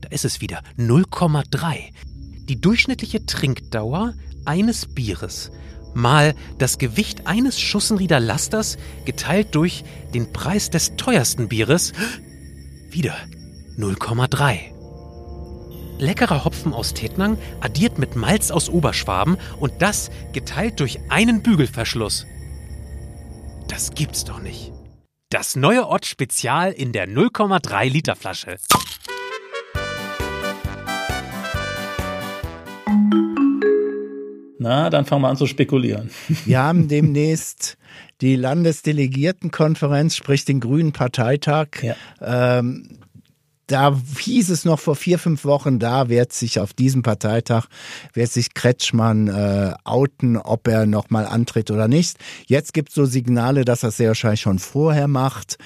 Da 0.01 0.10
ist 0.10 0.25
es 0.25 0.41
wieder 0.41 0.62
0,3. 0.77 1.93
Die 2.49 2.60
durchschnittliche 2.60 3.25
Trinkdauer 3.25 4.13
eines 4.45 4.86
Bieres 4.93 5.51
mal 5.93 6.36
das 6.58 6.77
Gewicht 6.77 7.27
eines 7.27 7.60
Schussenrieder 7.60 8.19
Lasters 8.19 8.77
geteilt 9.06 9.56
durch 9.56 9.84
den 10.13 10.34
Preis 10.34 10.69
des 10.69 10.95
teuersten 10.95 11.47
Bieres 11.47 11.93
wieder 12.89 13.15
0,3. 13.77 14.73
Leckerer 15.99 16.43
Hopfen 16.43 16.73
aus 16.73 16.93
Tetnang 16.93 17.38
addiert 17.62 17.97
mit 17.97 18.15
Malz 18.15 18.51
aus 18.51 18.69
Oberschwaben 18.69 19.38
und 19.60 19.82
das 19.82 20.12
geteilt 20.34 20.79
durch 20.79 20.99
einen 21.10 21.43
Bügelverschluss. 21.43 22.25
Das 23.67 23.93
gibt's 23.93 24.25
doch 24.25 24.41
nicht. 24.41 24.71
Das 25.29 25.56
neue 25.56 25.88
Ott 25.88 26.06
Spezial 26.06 26.71
in 26.71 26.91
der 26.91 27.08
0,3 27.08 27.89
Liter 27.89 28.15
Flasche. 28.15 28.58
Na, 34.63 34.89
dann 34.89 35.04
fangen 35.04 35.23
wir 35.23 35.28
an 35.28 35.36
zu 35.36 35.45
spekulieren. 35.45 36.10
Wir 36.45 36.60
haben 36.60 36.88
demnächst 36.88 37.78
die 38.21 38.38
Landesdelegiertenkonferenz, 38.38 40.15
sprich 40.15 40.45
den 40.45 40.62
Grünen 40.62 40.93
Parteitag. 40.93 41.67
Ja. 41.82 41.95
Ähm, 42.21 42.97
da 43.67 43.93
hieß 44.19 44.49
es 44.49 44.63
noch 44.63 44.80
vor 44.80 44.95
vier, 44.95 45.19
fünf 45.19 45.43
Wochen, 45.43 45.80
da 45.80 46.08
wird 46.08 46.32
sich 46.32 46.62
auf 46.62 46.71
diesem 46.71 47.02
Parteitag, 47.02 47.67
wird 48.13 48.32
sich 48.32 48.54
Kretschmann 48.54 49.28
äh, 49.28 49.73
outen, 49.84 50.38
ob 50.38 50.69
er 50.69 50.86
nochmal 50.86 51.26
antritt 51.26 51.69
oder 51.69 51.89
nicht. 51.89 52.17
Jetzt 52.45 52.73
gibt 52.73 52.89
es 52.89 52.95
so 52.95 53.04
Signale, 53.04 53.65
dass 53.65 53.84
er 53.84 53.89
es 53.89 53.97
sehr 53.97 54.10
wahrscheinlich 54.10 54.41
schon 54.41 54.60
vorher 54.60 55.10
macht. 55.10 55.58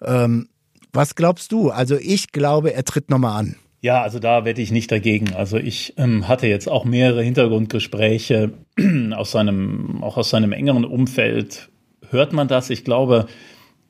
Ähm, 0.00 0.48
was 0.94 1.14
glaubst 1.14 1.52
du? 1.52 1.68
Also 1.68 1.96
ich 1.96 2.32
glaube, 2.32 2.72
er 2.72 2.84
tritt 2.84 3.10
nochmal 3.10 3.38
an. 3.38 3.56
Ja, 3.86 4.02
also 4.02 4.18
da 4.18 4.44
wette 4.44 4.60
ich 4.60 4.72
nicht 4.72 4.90
dagegen. 4.90 5.34
Also 5.34 5.58
ich 5.58 5.94
ähm, 5.96 6.26
hatte 6.26 6.48
jetzt 6.48 6.68
auch 6.68 6.84
mehrere 6.84 7.22
Hintergrundgespräche 7.22 8.52
aus 9.14 9.30
seinem, 9.30 10.02
auch 10.02 10.16
aus 10.16 10.30
seinem 10.30 10.50
engeren 10.50 10.84
Umfeld. 10.84 11.68
Hört 12.10 12.32
man 12.32 12.48
das? 12.48 12.68
Ich 12.68 12.82
glaube, 12.82 13.26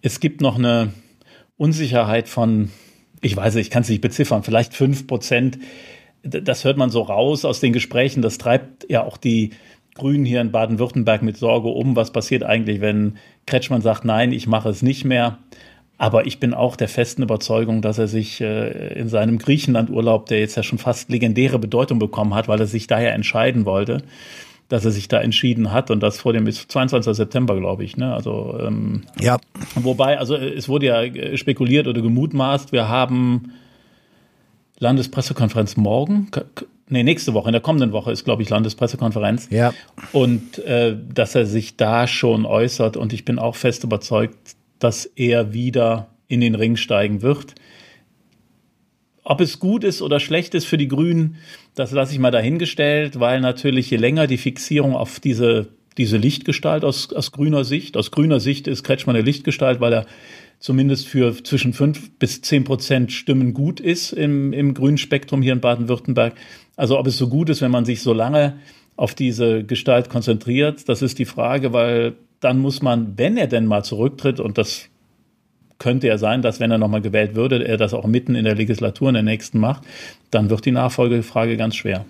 es 0.02 0.20
gibt 0.20 0.42
noch 0.42 0.58
eine 0.58 0.92
Unsicherheit 1.56 2.28
von 2.28 2.70
ich 3.22 3.34
weiß 3.34 3.54
nicht, 3.54 3.68
ich 3.68 3.70
kann 3.70 3.84
es 3.84 3.88
nicht 3.88 4.02
beziffern, 4.02 4.42
vielleicht 4.42 4.74
fünf 4.74 5.06
Prozent. 5.06 5.58
Das 6.22 6.66
hört 6.66 6.76
man 6.76 6.90
so 6.90 7.00
raus 7.00 7.46
aus 7.46 7.60
den 7.60 7.72
Gesprächen. 7.72 8.20
Das 8.20 8.36
treibt 8.36 8.84
ja 8.90 9.02
auch 9.02 9.16
die 9.16 9.52
Grünen 9.94 10.26
hier 10.26 10.42
in 10.42 10.52
Baden-Württemberg 10.52 11.22
mit 11.22 11.38
Sorge 11.38 11.68
um. 11.68 11.96
Was 11.96 12.12
passiert 12.12 12.42
eigentlich, 12.42 12.82
wenn 12.82 13.16
Kretschmann 13.46 13.80
sagt, 13.80 14.04
nein, 14.04 14.32
ich 14.32 14.46
mache 14.46 14.68
es 14.68 14.82
nicht 14.82 15.06
mehr? 15.06 15.38
Aber 15.98 16.26
ich 16.26 16.40
bin 16.40 16.52
auch 16.52 16.76
der 16.76 16.88
festen 16.88 17.22
Überzeugung, 17.22 17.80
dass 17.80 17.98
er 17.98 18.06
sich 18.06 18.40
äh, 18.40 18.98
in 18.98 19.08
seinem 19.08 19.38
Griechenlandurlaub, 19.38 20.26
der 20.26 20.40
jetzt 20.40 20.56
ja 20.56 20.62
schon 20.62 20.78
fast 20.78 21.08
legendäre 21.10 21.58
Bedeutung 21.58 21.98
bekommen 21.98 22.34
hat, 22.34 22.48
weil 22.48 22.60
er 22.60 22.66
sich 22.66 22.86
daher 22.86 23.14
entscheiden 23.14 23.64
wollte, 23.64 24.02
dass 24.68 24.84
er 24.84 24.90
sich 24.90 25.08
da 25.08 25.20
entschieden 25.20 25.72
hat 25.72 25.90
und 25.90 26.02
das 26.02 26.20
vor 26.20 26.32
dem 26.32 26.46
ist 26.46 26.70
22. 26.70 27.14
September, 27.14 27.56
glaube 27.56 27.84
ich. 27.84 27.96
Ne? 27.96 28.12
Also 28.12 28.58
ähm, 28.60 29.04
ja. 29.20 29.38
Wobei, 29.74 30.18
also 30.18 30.36
es 30.36 30.68
wurde 30.68 30.86
ja 30.86 31.36
spekuliert 31.36 31.86
oder 31.86 32.02
gemutmaßt, 32.02 32.72
wir 32.72 32.88
haben 32.88 33.52
Landespressekonferenz 34.78 35.76
morgen. 35.78 36.30
Nee, 36.88 37.02
nächste 37.04 37.32
Woche, 37.32 37.48
in 37.48 37.52
der 37.52 37.62
kommenden 37.62 37.92
Woche 37.92 38.12
ist, 38.12 38.24
glaube 38.24 38.42
ich, 38.42 38.50
Landespressekonferenz. 38.50 39.48
Ja. 39.50 39.72
Und 40.12 40.58
äh, 40.58 40.96
dass 41.14 41.34
er 41.34 41.46
sich 41.46 41.76
da 41.76 42.06
schon 42.06 42.44
äußert 42.44 42.96
und 42.96 43.12
ich 43.12 43.24
bin 43.24 43.38
auch 43.38 43.56
fest 43.56 43.82
überzeugt, 43.82 44.55
dass 44.78 45.06
er 45.06 45.52
wieder 45.52 46.08
in 46.28 46.40
den 46.40 46.54
Ring 46.54 46.76
steigen 46.76 47.22
wird. 47.22 47.54
Ob 49.24 49.40
es 49.40 49.58
gut 49.58 49.82
ist 49.82 50.02
oder 50.02 50.20
schlecht 50.20 50.54
ist 50.54 50.66
für 50.66 50.76
die 50.76 50.88
Grünen, 50.88 51.36
das 51.74 51.90
lasse 51.90 52.12
ich 52.12 52.18
mal 52.18 52.30
dahingestellt, 52.30 53.18
weil 53.18 53.40
natürlich 53.40 53.90
je 53.90 53.96
länger 53.96 54.26
die 54.26 54.38
Fixierung 54.38 54.94
auf 54.94 55.18
diese, 55.18 55.68
diese 55.98 56.16
Lichtgestalt 56.16 56.84
aus, 56.84 57.12
aus 57.12 57.32
grüner 57.32 57.64
Sicht, 57.64 57.96
aus 57.96 58.12
grüner 58.12 58.38
Sicht 58.38 58.68
ist 58.68 58.84
Kretschmann 58.84 59.16
eine 59.16 59.24
Lichtgestalt, 59.24 59.80
weil 59.80 59.92
er 59.92 60.06
zumindest 60.58 61.08
für 61.08 61.42
zwischen 61.42 61.72
fünf 61.72 62.18
bis 62.18 62.40
zehn 62.42 62.64
Prozent 62.64 63.12
Stimmen 63.12 63.52
gut 63.52 63.80
ist 63.80 64.12
im, 64.12 64.52
im 64.52 64.74
grünen 64.74 64.98
Spektrum 64.98 65.42
hier 65.42 65.52
in 65.52 65.60
Baden-Württemberg. 65.60 66.34
Also 66.76 66.98
ob 66.98 67.06
es 67.06 67.18
so 67.18 67.28
gut 67.28 67.50
ist, 67.50 67.62
wenn 67.62 67.70
man 67.70 67.84
sich 67.84 68.02
so 68.02 68.12
lange 68.12 68.58
auf 68.96 69.14
diese 69.14 69.64
Gestalt 69.64 70.08
konzentriert, 70.08 70.88
das 70.88 71.02
ist 71.02 71.18
die 71.18 71.24
Frage, 71.24 71.72
weil 71.72 72.14
dann 72.46 72.60
muss 72.60 72.80
man, 72.80 73.18
wenn 73.18 73.36
er 73.36 73.48
denn 73.48 73.66
mal 73.66 73.82
zurücktritt, 73.82 74.38
und 74.38 74.56
das 74.56 74.88
könnte 75.80 76.06
ja 76.06 76.16
sein, 76.16 76.42
dass 76.42 76.60
wenn 76.60 76.70
er 76.70 76.78
nochmal 76.78 77.02
gewählt 77.02 77.34
würde, 77.34 77.66
er 77.66 77.76
das 77.76 77.92
auch 77.92 78.06
mitten 78.06 78.36
in 78.36 78.44
der 78.44 78.54
Legislatur 78.54 79.08
in 79.08 79.14
der 79.14 79.24
nächsten 79.24 79.58
macht, 79.58 79.82
dann 80.30 80.48
wird 80.48 80.64
die 80.64 80.70
Nachfolgefrage 80.70 81.56
ganz 81.56 81.74
schwer. 81.74 82.04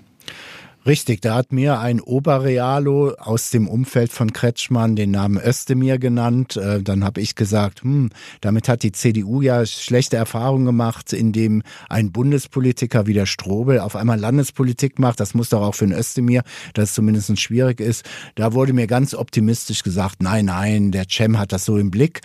Richtig, 0.87 1.21
da 1.21 1.35
hat 1.35 1.53
mir 1.53 1.81
ein 1.81 2.01
Oberrealo 2.01 3.15
aus 3.19 3.51
dem 3.51 3.67
Umfeld 3.67 4.13
von 4.13 4.33
Kretschmann 4.33 4.95
den 4.95 5.11
Namen 5.11 5.37
Özdemir 5.37 5.99
genannt. 5.99 6.57
Äh, 6.57 6.81
dann 6.81 7.03
habe 7.03 7.21
ich 7.21 7.35
gesagt, 7.35 7.83
hm, 7.83 8.11
damit 8.41 8.69
hat 8.69 8.85
die 8.85 8.93
CDU 8.93 9.43
ja 9.43 9.67
schlechte 9.67 10.17
Erfahrungen 10.17 10.65
gemacht, 10.65 11.13
indem 11.13 11.65
ein 11.89 12.13
Bundespolitiker 12.13 13.09
wie 13.09 13.15
der 13.15 13.27
Strobel 13.27 13.81
auf 13.81 13.97
einmal 13.97 14.21
Landespolitik 14.21 15.01
macht. 15.01 15.19
Das 15.19 15.35
muss 15.35 15.49
doch 15.49 15.63
auch 15.63 15.75
für 15.75 15.87
einen 15.87 15.99
Özdemir, 15.99 16.45
dass 16.75 16.91
es 16.91 16.95
zumindest 16.95 17.37
schwierig 17.41 17.81
ist. 17.81 18.05
Da 18.37 18.53
wurde 18.53 18.73
mir 18.73 18.87
ganz 18.87 19.13
optimistisch 19.13 19.83
gesagt, 19.83 20.23
nein, 20.23 20.45
nein, 20.45 20.93
der 20.93 21.07
Cem 21.11 21.37
hat 21.37 21.51
das 21.51 21.65
so 21.65 21.79
im 21.79 21.91
Blick. 21.91 22.21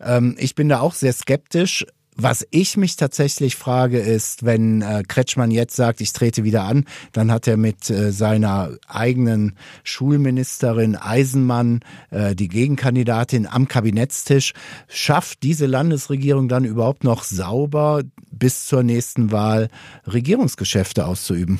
Ähm, 0.00 0.36
ich 0.38 0.54
bin 0.54 0.68
da 0.68 0.78
auch 0.78 0.94
sehr 0.94 1.12
skeptisch. 1.12 1.84
Was 2.16 2.46
ich 2.52 2.76
mich 2.76 2.94
tatsächlich 2.94 3.56
frage, 3.56 3.98
ist, 3.98 4.44
wenn 4.44 4.82
äh, 4.82 5.02
Kretschmann 5.06 5.50
jetzt 5.50 5.74
sagt, 5.74 6.00
ich 6.00 6.12
trete 6.12 6.44
wieder 6.44 6.62
an, 6.62 6.84
dann 7.12 7.32
hat 7.32 7.48
er 7.48 7.56
mit 7.56 7.90
äh, 7.90 8.12
seiner 8.12 8.70
eigenen 8.86 9.56
Schulministerin 9.82 10.94
Eisenmann, 10.94 11.80
äh, 12.10 12.36
die 12.36 12.48
Gegenkandidatin, 12.48 13.48
am 13.48 13.66
Kabinettstisch. 13.66 14.52
Schafft 14.86 15.42
diese 15.42 15.66
Landesregierung 15.66 16.48
dann 16.48 16.64
überhaupt 16.64 17.02
noch 17.02 17.24
sauber 17.24 18.02
bis 18.30 18.66
zur 18.66 18.84
nächsten 18.84 19.32
Wahl 19.32 19.68
Regierungsgeschäfte 20.06 21.06
auszuüben? 21.06 21.58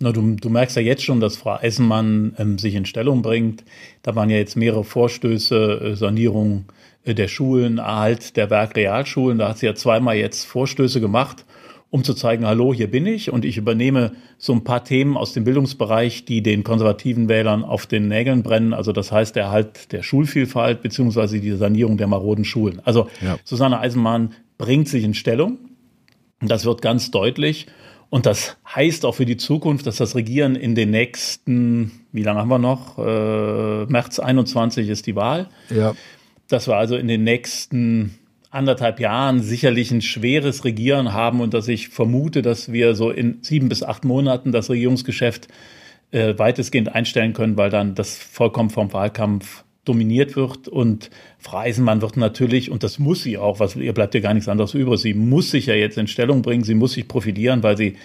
Na, 0.00 0.10
du, 0.10 0.34
du 0.34 0.50
merkst 0.50 0.74
ja 0.74 0.82
jetzt 0.82 1.04
schon, 1.04 1.20
dass 1.20 1.36
Frau 1.36 1.58
Eisenmann 1.60 2.34
ähm, 2.36 2.58
sich 2.58 2.74
in 2.74 2.86
Stellung 2.86 3.22
bringt. 3.22 3.62
Da 4.02 4.16
waren 4.16 4.30
ja 4.30 4.36
jetzt 4.36 4.56
mehrere 4.56 4.82
Vorstöße, 4.82 5.80
äh, 5.80 5.94
Sanierung 5.94 6.64
der 7.04 7.28
Schulen, 7.28 7.78
Erhalt 7.78 8.36
der 8.36 8.50
Werkrealschulen. 8.50 9.38
Da 9.38 9.48
hat 9.48 9.58
sie 9.58 9.66
ja 9.66 9.74
zweimal 9.74 10.16
jetzt 10.16 10.44
Vorstöße 10.44 11.00
gemacht, 11.00 11.44
um 11.90 12.04
zu 12.04 12.14
zeigen, 12.14 12.46
hallo, 12.46 12.72
hier 12.72 12.90
bin 12.90 13.06
ich 13.06 13.30
und 13.30 13.44
ich 13.44 13.56
übernehme 13.56 14.12
so 14.38 14.52
ein 14.52 14.64
paar 14.64 14.84
Themen 14.84 15.16
aus 15.16 15.32
dem 15.32 15.44
Bildungsbereich, 15.44 16.24
die 16.24 16.42
den 16.42 16.64
konservativen 16.64 17.28
Wählern 17.28 17.64
auf 17.64 17.86
den 17.86 18.08
Nägeln 18.08 18.42
brennen. 18.42 18.72
Also 18.72 18.92
das 18.92 19.12
heißt 19.12 19.36
der 19.36 19.44
Erhalt 19.44 19.92
der 19.92 20.02
Schulvielfalt 20.02 20.80
beziehungsweise 20.80 21.40
die 21.40 21.52
Sanierung 21.52 21.98
der 21.98 22.06
maroden 22.06 22.44
Schulen. 22.44 22.80
Also 22.84 23.08
ja. 23.20 23.36
Susanne 23.44 23.80
Eisenmann 23.80 24.32
bringt 24.56 24.88
sich 24.88 25.04
in 25.04 25.14
Stellung. 25.14 25.58
Das 26.40 26.64
wird 26.64 26.82
ganz 26.82 27.10
deutlich. 27.10 27.66
Und 28.10 28.26
das 28.26 28.58
heißt 28.74 29.06
auch 29.06 29.14
für 29.14 29.26
die 29.26 29.38
Zukunft, 29.38 29.86
dass 29.86 29.96
das 29.96 30.14
Regieren 30.14 30.54
in 30.54 30.74
den 30.74 30.90
nächsten, 30.90 32.06
wie 32.12 32.22
lange 32.22 32.40
haben 32.40 32.48
wir 32.48 32.58
noch? 32.58 32.98
Äh, 32.98 33.86
März 33.86 34.18
21 34.18 34.88
ist 34.88 35.06
die 35.06 35.16
Wahl. 35.16 35.48
Ja 35.70 35.94
dass 36.52 36.68
wir 36.68 36.76
also 36.76 36.96
in 36.96 37.08
den 37.08 37.24
nächsten 37.24 38.18
anderthalb 38.50 39.00
Jahren 39.00 39.40
sicherlich 39.40 39.90
ein 39.90 40.02
schweres 40.02 40.64
Regieren 40.64 41.12
haben 41.12 41.40
und 41.40 41.54
dass 41.54 41.68
ich 41.68 41.88
vermute, 41.88 42.42
dass 42.42 42.70
wir 42.70 42.94
so 42.94 43.10
in 43.10 43.38
sieben 43.40 43.68
bis 43.68 43.82
acht 43.82 44.04
Monaten 44.04 44.52
das 44.52 44.68
Regierungsgeschäft 44.68 45.48
äh, 46.10 46.34
weitestgehend 46.36 46.94
einstellen 46.94 47.32
können, 47.32 47.56
weil 47.56 47.70
dann 47.70 47.94
das 47.94 48.18
vollkommen 48.18 48.68
vom 48.70 48.92
Wahlkampf 48.92 49.64
dominiert 49.84 50.36
wird. 50.36 50.68
Und 50.68 51.10
Frau 51.38 51.58
Eisenmann 51.58 52.02
wird 52.02 52.16
natürlich, 52.16 52.70
und 52.70 52.82
das 52.82 52.98
muss 52.98 53.22
sie 53.22 53.38
auch, 53.38 53.58
was 53.58 53.74
ihr 53.74 53.94
bleibt 53.94 54.14
ja 54.14 54.20
gar 54.20 54.34
nichts 54.34 54.48
anderes 54.48 54.74
übrig, 54.74 55.00
sie 55.00 55.14
muss 55.14 55.50
sich 55.50 55.66
ja 55.66 55.74
jetzt 55.74 55.98
in 55.98 56.06
Stellung 56.06 56.42
bringen, 56.42 56.62
sie 56.62 56.74
muss 56.74 56.92
sich 56.92 57.08
profilieren, 57.08 57.62
weil 57.62 57.76
sie 57.76 57.96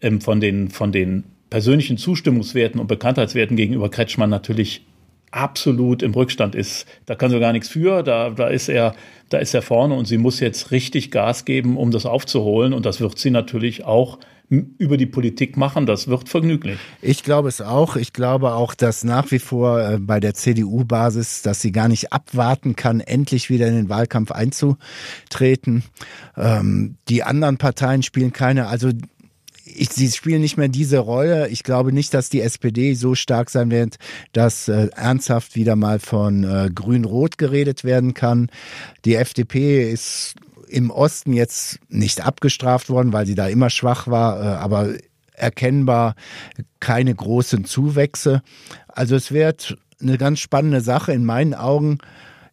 ähm, 0.00 0.20
von 0.20 0.40
den, 0.40 0.70
von 0.70 0.92
den 0.92 1.24
persönlichen 1.50 1.98
Zustimmungswerten 1.98 2.80
und 2.80 2.86
Bekanntheitswerten 2.86 3.56
gegenüber 3.56 3.90
Kretschmann 3.90 4.30
natürlich 4.30 4.86
absolut 5.30 6.02
im 6.02 6.12
Rückstand 6.12 6.54
ist. 6.54 6.86
Da 7.06 7.14
kann 7.14 7.30
sie 7.30 7.40
gar 7.40 7.52
nichts 7.52 7.68
für, 7.68 8.02
da, 8.02 8.30
da 8.30 8.48
ist 8.48 8.68
er, 8.68 8.94
da 9.28 9.38
ist 9.38 9.54
er 9.54 9.62
vorne 9.62 9.94
und 9.94 10.06
sie 10.06 10.18
muss 10.18 10.40
jetzt 10.40 10.70
richtig 10.70 11.10
Gas 11.10 11.44
geben, 11.44 11.76
um 11.76 11.90
das 11.90 12.06
aufzuholen. 12.06 12.72
Und 12.72 12.86
das 12.86 13.00
wird 13.00 13.18
sie 13.18 13.30
natürlich 13.30 13.84
auch 13.84 14.18
über 14.50 14.96
die 14.96 15.06
Politik 15.06 15.56
machen. 15.56 15.86
Das 15.86 16.08
wird 16.08 16.28
vergnüglich. 16.28 16.78
Ich 17.00 17.22
glaube 17.22 17.48
es 17.48 17.60
auch. 17.60 17.94
Ich 17.94 18.12
glaube 18.12 18.54
auch, 18.54 18.74
dass 18.74 19.04
nach 19.04 19.30
wie 19.30 19.38
vor 19.38 19.80
äh, 19.80 19.98
bei 20.00 20.18
der 20.18 20.34
CDU-Basis, 20.34 21.42
dass 21.42 21.60
sie 21.60 21.70
gar 21.70 21.86
nicht 21.86 22.12
abwarten 22.12 22.74
kann, 22.74 22.98
endlich 22.98 23.48
wieder 23.48 23.68
in 23.68 23.76
den 23.76 23.88
Wahlkampf 23.88 24.32
einzutreten. 24.32 25.84
Ähm, 26.36 26.96
die 27.08 27.22
anderen 27.22 27.58
Parteien 27.58 28.02
spielen 28.02 28.32
keine, 28.32 28.66
also 28.66 28.90
ich, 29.76 29.90
sie 29.90 30.10
spielen 30.10 30.40
nicht 30.40 30.56
mehr 30.56 30.68
diese 30.68 30.98
Rolle. 30.98 31.48
Ich 31.48 31.62
glaube 31.62 31.92
nicht, 31.92 32.14
dass 32.14 32.28
die 32.28 32.40
SPD 32.40 32.94
so 32.94 33.14
stark 33.14 33.50
sein 33.50 33.70
wird, 33.70 33.96
dass 34.32 34.68
äh, 34.68 34.88
ernsthaft 34.96 35.56
wieder 35.56 35.76
mal 35.76 35.98
von 35.98 36.44
äh, 36.44 36.70
Grün-Rot 36.74 37.38
geredet 37.38 37.84
werden 37.84 38.14
kann. 38.14 38.50
Die 39.04 39.14
FDP 39.14 39.90
ist 39.90 40.34
im 40.68 40.90
Osten 40.90 41.32
jetzt 41.32 41.80
nicht 41.88 42.24
abgestraft 42.24 42.90
worden, 42.90 43.12
weil 43.12 43.26
sie 43.26 43.34
da 43.34 43.48
immer 43.48 43.70
schwach 43.70 44.06
war, 44.06 44.40
äh, 44.40 44.46
aber 44.56 44.94
erkennbar 45.32 46.14
keine 46.80 47.14
großen 47.14 47.64
Zuwächse. 47.64 48.42
Also 48.88 49.16
es 49.16 49.32
wird 49.32 49.76
eine 50.00 50.18
ganz 50.18 50.40
spannende 50.40 50.80
Sache. 50.80 51.12
In 51.12 51.24
meinen 51.24 51.54
Augen 51.54 51.98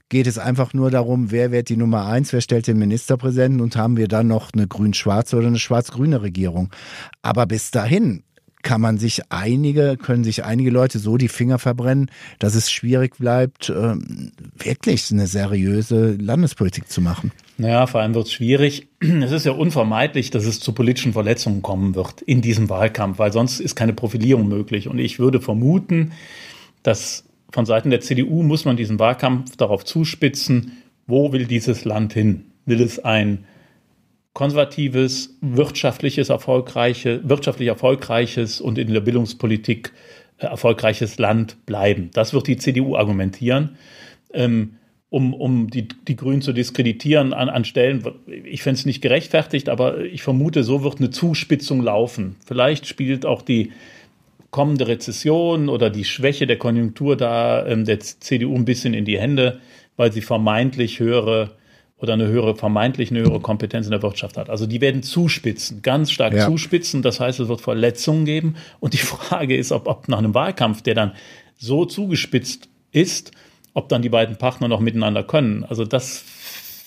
geht 0.10 0.28
es 0.28 0.38
einfach 0.38 0.74
nur 0.74 0.92
darum, 0.92 1.32
wer 1.32 1.52
wird 1.52 1.70
die 1.70 1.78
Nummer 1.78 2.06
eins, 2.06 2.32
wer 2.34 2.42
stellt 2.42 2.68
den 2.68 2.78
Ministerpräsidenten 2.78 3.62
und 3.62 3.76
haben 3.76 3.98
wir 3.98 4.08
dann 4.08 4.28
noch 4.28 4.52
eine 4.54 4.68
grün-schwarze 4.68 5.36
oder 5.36 5.48
eine 5.48 5.60
schwarz-grüne 5.60 6.22
Regierung. 6.22 6.70
Aber 7.22 7.46
bis 7.46 7.72
dahin 7.72 8.24
kann 8.64 8.82
man 8.82 8.98
sich 8.98 9.22
einige, 9.30 9.98
können 9.98 10.24
sich 10.24 10.44
einige 10.44 10.72
Leute 10.72 11.00
so 11.00 11.18
die 11.18 11.28
Finger 11.28 11.60
verbrennen, 11.60 12.12
dass 12.40 12.56
es 12.56 12.72
schwierig 12.72 13.18
bleibt, 13.18 13.70
ähm, 13.70 14.32
wirklich 14.58 15.10
eine 15.12 15.28
seriöse 15.28 16.18
Landespolitik 16.20 16.90
zu 16.90 17.02
machen. 17.02 17.32
Naja, 17.58 17.88
vor 17.88 18.02
allem 18.02 18.14
wird 18.14 18.28
es 18.28 18.34
schwierig. 18.34 18.88
Es 19.00 19.32
ist 19.32 19.46
ja 19.46 19.54
unvermeidlich, 19.54 20.32
dass 20.32 20.46
es 20.46 20.60
zu 20.60 20.74
politischen 20.74 21.14
Verletzungen 21.14 21.62
kommen 21.62 21.96
wird 21.96 22.22
in 22.22 22.42
diesem 22.42 22.70
Wahlkampf, 22.70 23.20
weil 23.20 23.32
sonst 23.32 23.60
ist 23.60 23.76
keine 23.76 23.94
Profilierung 23.94 24.48
möglich. 24.48 24.88
Und 24.88 25.00
ich 25.00 25.20
würde 25.20 25.40
vermuten, 25.40 26.12
dass 26.84 27.24
von 27.52 27.66
Seiten 27.66 27.90
der 27.90 28.02
CDU 28.02 28.44
muss 28.44 28.66
man 28.66 28.78
diesen 28.78 29.00
Wahlkampf 29.00 29.56
darauf 29.56 29.86
zuspitzen, 29.86 30.84
wo 31.06 31.32
will 31.32 31.46
dieses 31.46 31.86
Land 31.86 32.14
hin? 32.14 32.46
Will 32.66 32.82
es 32.82 33.00
ein 33.00 33.46
konservatives, 34.38 35.36
wirtschaftliches, 35.42 36.30
erfolgreiche, 36.30 37.28
wirtschaftlich 37.28 37.70
erfolgreiches 37.70 38.62
und 38.62 38.78
in 38.78 38.94
der 38.94 39.02
Bildungspolitik 39.02 39.94
äh, 40.38 40.46
erfolgreiches 40.46 41.18
Land 41.18 41.66
bleiben. 41.66 42.12
Das 42.14 42.34
wird 42.36 42.46
die 42.46 42.58
CDU 42.58 42.96
argumentieren, 42.96 43.78
ähm, 44.32 44.76
um, 45.10 45.34
um 45.34 45.72
die, 45.72 45.88
die 45.88 46.16
Grünen 46.16 46.44
zu 46.44 46.54
diskreditieren 46.54 47.34
an, 47.34 47.50
an 47.50 47.66
Stellen. 47.66 48.06
Ich 48.44 48.62
fände 48.62 48.78
es 48.78 48.86
nicht 48.86 49.02
gerechtfertigt, 49.02 49.70
aber 49.70 50.02
ich 50.02 50.22
vermute, 50.22 50.62
so 50.62 50.84
wird 50.84 51.00
eine 51.00 51.10
Zuspitzung 51.10 51.82
laufen. 51.82 52.36
Vielleicht 52.46 52.86
spielt 52.86 53.26
auch 53.26 53.42
die 53.42 53.72
kommende 54.58 54.88
Rezession 54.88 55.70
oder 55.70 55.92
die 55.92 56.04
Schwäche 56.04 56.48
der 56.48 56.58
Konjunktur 56.58 57.16
da 57.16 57.64
ähm, 57.68 57.86
der 57.86 58.00
CDU 58.00 58.56
ein 58.56 58.66
bisschen 58.66 58.96
in 58.96 59.06
die 59.06 59.20
Hände, 59.20 59.60
weil 59.98 60.12
sie 60.12 60.22
vermeintlich 60.22 61.00
höhere 61.00 61.52
oder 62.00 62.14
eine 62.14 62.26
höhere, 62.26 62.56
vermeintlich 62.56 63.12
eine 63.12 63.20
höhere 63.20 63.40
Kompetenz 63.40 63.86
in 63.86 63.92
der 63.92 64.02
Wirtschaft 64.02 64.36
hat. 64.36 64.50
Also 64.50 64.66
die 64.66 64.82
werden 64.82 65.04
zuspitzen, 65.04 65.84
ganz 65.84 66.10
stark 66.10 66.34
ja. 66.34 66.48
zuspitzen. 66.48 67.04
Das 67.04 67.20
heißt, 67.20 67.40
es 67.40 67.50
wird 67.50 67.62
Verletzungen 67.62 68.26
geben. 68.26 68.56
Und 68.80 68.96
die 68.96 68.98
Frage 69.14 69.56
ist, 69.56 69.72
ob, 69.72 69.88
ob 69.88 70.08
nach 70.08 70.18
einem 70.18 70.34
Wahlkampf, 70.34 70.82
der 70.82 70.96
dann 70.96 71.12
so 71.56 71.86
zugespitzt 71.86 72.68
ist, 72.92 73.34
ob 73.76 73.90
dann 73.90 74.02
die 74.02 74.10
beiden 74.10 74.38
Partner 74.38 74.68
noch 74.68 74.80
miteinander 74.80 75.22
können. 75.22 75.66
Also 75.66 75.86
das 75.86 76.24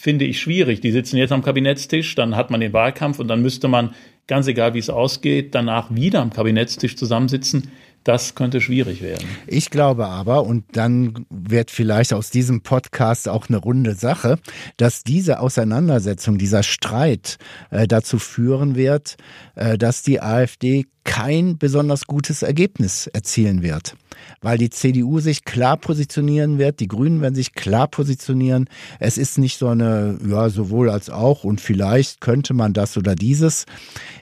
finde 0.01 0.25
ich 0.25 0.41
schwierig. 0.41 0.81
Die 0.81 0.91
sitzen 0.91 1.19
jetzt 1.19 1.31
am 1.31 1.43
Kabinettstisch, 1.43 2.17
dann 2.17 2.35
hat 2.35 2.51
man 2.51 2.61
den 2.61 2.73
Wahlkampf 2.73 3.21
und 3.21 3.29
dann 3.29 3.43
müsste 3.43 3.69
man, 3.69 3.95
ganz 4.27 4.47
egal 4.47 4.75
wie 4.75 4.79
es 4.79 4.91
ausgeht, 4.91 5.55
danach 5.55 5.95
wieder 5.95 6.21
am 6.21 6.33
Kabinettstisch 6.33 6.97
zusammensitzen. 6.97 7.71
Das 8.05 8.35
könnte 8.35 8.63
schwierig 8.63 9.03
werden. 9.03 9.27
Ich 9.47 9.69
glaube 9.71 10.07
aber, 10.07 10.45
und 10.45 10.65
dann 10.73 11.27
wird 11.29 11.71
vielleicht 11.71 12.15
aus 12.15 12.31
diesem 12.31 12.63
Podcast 12.63 13.29
auch 13.29 13.49
eine 13.49 13.59
runde 13.59 13.95
Sache, 13.95 14.39
dass 14.79 15.05
diese 15.05 15.41
Auseinandersetzung, 15.41 16.39
dieser 16.39 16.63
Streit 16.63 17.37
äh, 17.71 17.87
dazu 17.87 18.19
führen 18.19 18.75
wird, 18.75 19.17
äh, 19.55 19.77
dass 19.77 20.03
die 20.03 20.23
AfD 20.23 20.87
kein 21.05 21.59
besonders 21.59 22.07
gutes 22.07 22.43
Ergebnis 22.43 23.07
erzielen 23.07 23.63
wird. 23.63 23.97
Weil 24.41 24.59
die 24.59 24.71
CDU 24.71 25.21
sich 25.21 25.45
klar 25.45 25.77
positionieren 25.77 26.59
wird, 26.59 26.81
die 26.81 26.89
Grünen 26.89 27.21
werden 27.21 27.35
sich 27.35 27.53
klar 27.53 27.89
positionieren. 27.89 28.69
Es 28.99 29.19
ist 29.19 29.37
nicht 29.37 29.59
so 29.59 29.69
eine, 29.69 30.19
ja, 30.27 30.49
sowohl 30.49 30.89
als 30.89 31.11
auch 31.11 31.45
und 31.45 31.61
vielleicht 31.61 32.21
könnte 32.21 32.55
man 32.55 32.73
das 32.73 32.97
oder 32.97 33.15
dieses. 33.15 33.67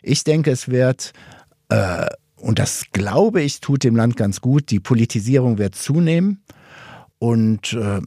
Ich 0.02 0.24
denke, 0.24 0.50
es 0.50 0.68
wird 0.68 1.12
äh, 1.68 2.06
und 2.40 2.58
das 2.58 2.86
glaube 2.92 3.42
ich, 3.42 3.60
tut 3.60 3.84
dem 3.84 3.96
Land 3.96 4.16
ganz 4.16 4.40
gut. 4.40 4.70
Die 4.70 4.80
Politisierung 4.80 5.58
wird 5.58 5.74
zunehmen 5.74 6.42
und 7.18 7.72
äh, 7.72 8.00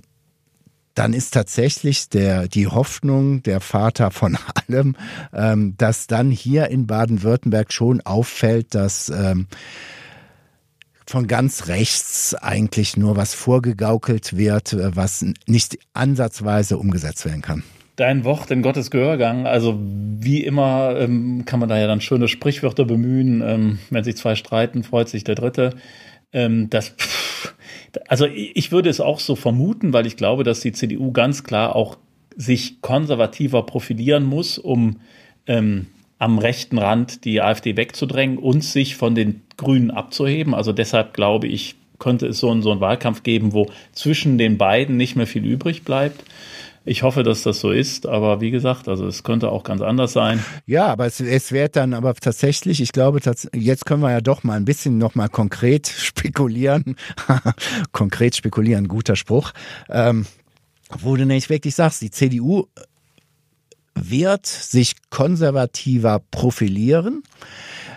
dann 0.94 1.14
ist 1.14 1.34
tatsächlich 1.34 2.10
der, 2.10 2.48
die 2.48 2.68
Hoffnung 2.68 3.44
der 3.44 3.62
Vater 3.62 4.12
von 4.12 4.38
allem, 4.68 4.96
ähm, 5.34 5.76
dass 5.78 6.08
dann 6.08 6.32
hier 6.32 6.70
in 6.70 6.88
Baden-Württemberg 6.88 7.72
schon 7.72 8.02
auffällt, 8.02 8.76
dass 8.76 9.10
ähm, 9.10 9.48
von 11.06 11.28
ganz 11.28 11.68
rechts 11.68 12.36
eigentlich 12.36 12.96
nur 12.96 13.18
was 13.18 13.34
vorgegaukelt 13.34 14.38
wird, 14.38 14.74
äh, 14.74 14.96
was 14.96 15.26
nicht 15.48 15.80
ansatzweise 15.94 16.78
umgesetzt 16.78 17.26
werden 17.26 17.42
kann 17.42 17.64
dein 17.96 18.24
Wort 18.24 18.52
in 18.52 18.62
Gottes 18.62 18.92
Gehörgang. 18.92 19.46
Also 19.48 19.78
wie 19.80 20.44
immer 20.44 20.96
ähm, 20.98 21.44
kann 21.46 21.60
man 21.60 21.70
da 21.70 21.78
ja 21.78 21.88
dann 21.88 22.02
schöne 22.02 22.28
Sprichwörter 22.28 22.86
bemühen. 22.86 23.42
Ähm, 23.46 23.80
wenn 23.90 24.04
sich 24.04 24.18
zwei 24.18 24.36
streiten, 24.36 24.84
freut 24.84 25.10
sich 25.10 25.24
der 25.24 25.36
Dritte. 25.36 25.72
Ähm, 26.34 26.70
das, 26.70 26.90
pff, 26.90 27.54
also 28.08 28.26
ich 28.26 28.72
würde 28.72 28.90
es 28.90 29.02
auch 29.02 29.20
so 29.20 29.36
vermuten, 29.36 29.94
weil 29.94 30.06
ich 30.06 30.18
glaube, 30.18 30.44
dass 30.44 30.62
die 30.62 30.72
CDU 30.72 31.12
ganz 31.12 31.44
klar 31.44 31.76
auch 31.76 31.98
sich 32.36 32.82
konservativer 32.82 33.66
profilieren 33.66 34.24
muss, 34.24 34.58
um 34.58 35.02
ähm, 35.48 35.88
am 36.18 36.38
rechten 36.38 36.78
Rand 36.78 37.26
die 37.26 37.42
AfD 37.42 37.76
wegzudrängen 37.76 38.38
und 38.38 38.64
sich 38.64 38.96
von 38.96 39.16
den 39.16 39.42
Grünen 39.58 39.92
abzuheben. 39.92 40.54
Also 40.54 40.72
deshalb 40.72 41.14
glaube 41.14 41.48
ich, 41.48 41.76
könnte 42.00 42.28
es 42.28 42.40
so 42.40 42.50
einen, 42.50 42.62
so 42.62 42.72
einen 42.72 42.82
Wahlkampf 42.82 43.24
geben, 43.24 43.54
wo 43.54 43.68
zwischen 43.92 44.38
den 44.38 44.58
beiden 44.58 44.98
nicht 44.98 45.16
mehr 45.16 45.28
viel 45.28 45.46
übrig 45.46 45.84
bleibt. 45.84 46.24
Ich 46.84 47.04
hoffe, 47.04 47.22
dass 47.22 47.44
das 47.44 47.60
so 47.60 47.70
ist, 47.72 48.08
aber 48.08 48.42
wie 48.42 48.50
gesagt, 48.50 48.88
also 48.88 49.06
es 49.06 49.22
könnte 49.22 49.50
auch 49.50 49.64
ganz 49.64 49.82
anders 49.82 50.14
sein. 50.14 50.44
Ja, 50.66 50.88
aber 50.88 51.06
es, 51.06 51.20
es 51.20 51.52
wird 51.52 51.76
dann 51.76 51.94
aber 51.94 52.16
tatsächlich, 52.16 52.82
ich 52.82 52.92
glaube, 52.92 53.20
jetzt 53.54 53.86
können 53.86 54.02
wir 54.02 54.12
ja 54.12 54.22
doch 54.22 54.44
mal 54.44 54.56
ein 54.56 54.66
bisschen 54.66 54.98
noch 54.98 55.14
mal 55.14 55.30
konkret 55.30 55.88
spekulieren. 55.96 56.96
konkret 57.92 58.36
spekulieren, 58.36 58.88
guter 58.88 59.16
Spruch. 59.16 59.52
Ähm, 59.90 60.26
wo 61.00 61.16
du 61.16 61.26
nämlich 61.26 61.50
wirklich 61.50 61.76
sagst, 61.76 62.02
die 62.02 62.10
CDU 62.10 62.66
wird 63.94 64.48
sich 64.48 64.94
konservativer 65.10 66.22
profilieren, 66.32 67.24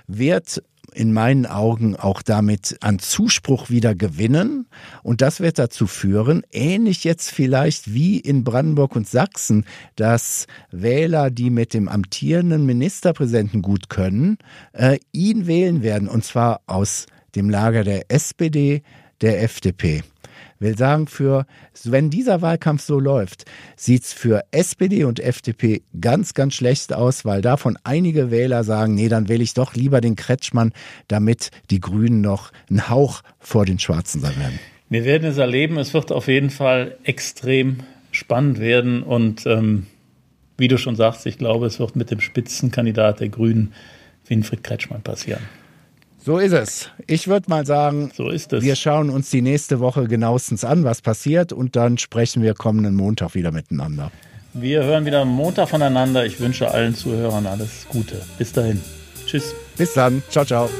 wird 0.07 0.63
in 0.95 1.13
meinen 1.13 1.47
Augen 1.47 1.97
auch 1.97 2.23
damit 2.23 2.77
an 2.81 2.99
Zuspruch 2.99 3.69
wieder 3.69 3.95
gewinnen. 3.95 4.67
Und 5.03 5.21
das 5.21 5.41
wird 5.41 5.59
dazu 5.59 5.87
führen, 5.87 6.43
ähnlich 6.53 7.05
jetzt 7.05 7.31
vielleicht 7.31 7.93
wie 7.93 8.19
in 8.19 8.45
Brandenburg 8.45 8.97
und 8.97 9.09
Sachsen, 9.09 9.65
dass 9.97 10.47
Wähler, 10.71 11.31
die 11.31 11.51
mit 11.51 11.75
dem 11.75 11.89
amtierenden 11.89 12.65
Ministerpräsidenten 12.65 13.61
gut 13.61 13.89
können, 13.89 14.39
äh, 14.73 14.99
ihn 15.13 15.47
wählen 15.47 15.83
werden. 15.83 16.09
Und 16.09 16.25
zwar 16.25 16.61
aus 16.67 17.07
dem 17.35 17.51
Lager 17.51 17.85
der 17.85 18.11
SPD, 18.11 18.83
der 19.21 19.43
FDP 19.43 20.03
will 20.59 20.77
sagen, 20.77 21.07
für, 21.07 21.47
wenn 21.85 22.11
dieser 22.11 22.43
Wahlkampf 22.43 22.83
so 22.83 22.99
läuft, 22.99 23.45
sieht 23.77 24.05
es 24.05 24.13
für 24.13 24.45
SPD 24.51 25.05
und 25.05 25.21
FDP 25.21 25.83
ganz, 26.01 26.35
ganz 26.35 26.55
schlecht 26.55 26.93
aus, 26.93 27.25
weil 27.25 27.43
davon 27.43 27.79
einige 27.85 28.31
Wähler 28.31 28.65
sagen, 28.65 28.95
nee, 28.95 29.09
dann 29.09 29.29
wähle 29.29 29.43
ich 29.43 29.55
doch 29.55 29.75
lieber 29.75 30.01
den 30.01 30.17
Kretschmann, 30.17 30.73
damit 31.09 31.51
die 31.71 31.81
Grünen 31.81 32.21
noch 32.21 32.53
einen 32.69 32.89
Hauch 32.89 33.23
vor 33.39 33.65
den 33.65 33.79
Schwarzen 33.79 34.21
sein 34.21 34.39
werden. 34.39 34.59
Wir 34.89 35.05
werden 35.05 35.29
es 35.29 35.39
erleben. 35.39 35.79
Es 35.79 35.95
wird 35.95 36.13
auf 36.13 36.29
jeden 36.29 36.51
Fall 36.51 36.99
extrem 37.05 37.81
spannend 38.13 38.61
werden 38.61 39.03
und 39.03 39.45
ähm, 39.47 39.87
wie 40.57 40.69
du 40.69 40.79
schon 40.79 40.95
sagst, 40.95 41.27
ich 41.27 41.37
glaube, 41.37 41.67
es 41.67 41.81
wird 41.81 41.97
mit 41.97 42.11
dem 42.11 42.21
Spitzenkandidat 42.21 43.21
der 43.21 43.29
Grünen 43.29 43.73
Winfried 44.27 44.63
Kretschmann 44.63 45.03
passieren. 45.03 45.43
So 46.25 46.39
ist 46.39 46.53
es. 46.53 46.89
Ich 47.07 47.29
würde 47.29 47.51
mal 47.51 47.67
sagen, 47.67 48.11
so 48.15 48.31
ist 48.31 48.55
es. 48.55 48.65
wir 48.65 48.77
schauen 48.77 49.11
uns 49.11 49.29
die 49.29 49.43
nächste 49.43 49.79
Woche 49.81 50.09
genauestens 50.09 50.65
an, 50.65 50.83
was 50.83 51.03
passiert, 51.03 51.53
und 51.53 51.77
dann 51.77 51.99
sprechen 51.99 52.43
wir 52.43 52.55
kommenden 52.55 52.95
Montag 52.95 53.35
wieder 53.35 53.53
miteinander. 53.53 54.11
Wir 54.55 54.85
hören 54.85 55.05
wieder 55.05 55.27
Montag 55.27 55.69
voneinander. 55.69 56.25
Ich 56.25 56.41
wünsche 56.41 56.71
allen 56.71 56.95
Zuhörern 56.95 57.47
alles 57.47 57.87
Gute. 57.91 58.23
Bis 58.39 58.53
dahin. 58.53 58.81
Tschüss. 59.27 59.55
Bis 59.77 59.93
dann. 59.93 60.23
Ciao, 60.31 60.47
ciao. 60.47 60.71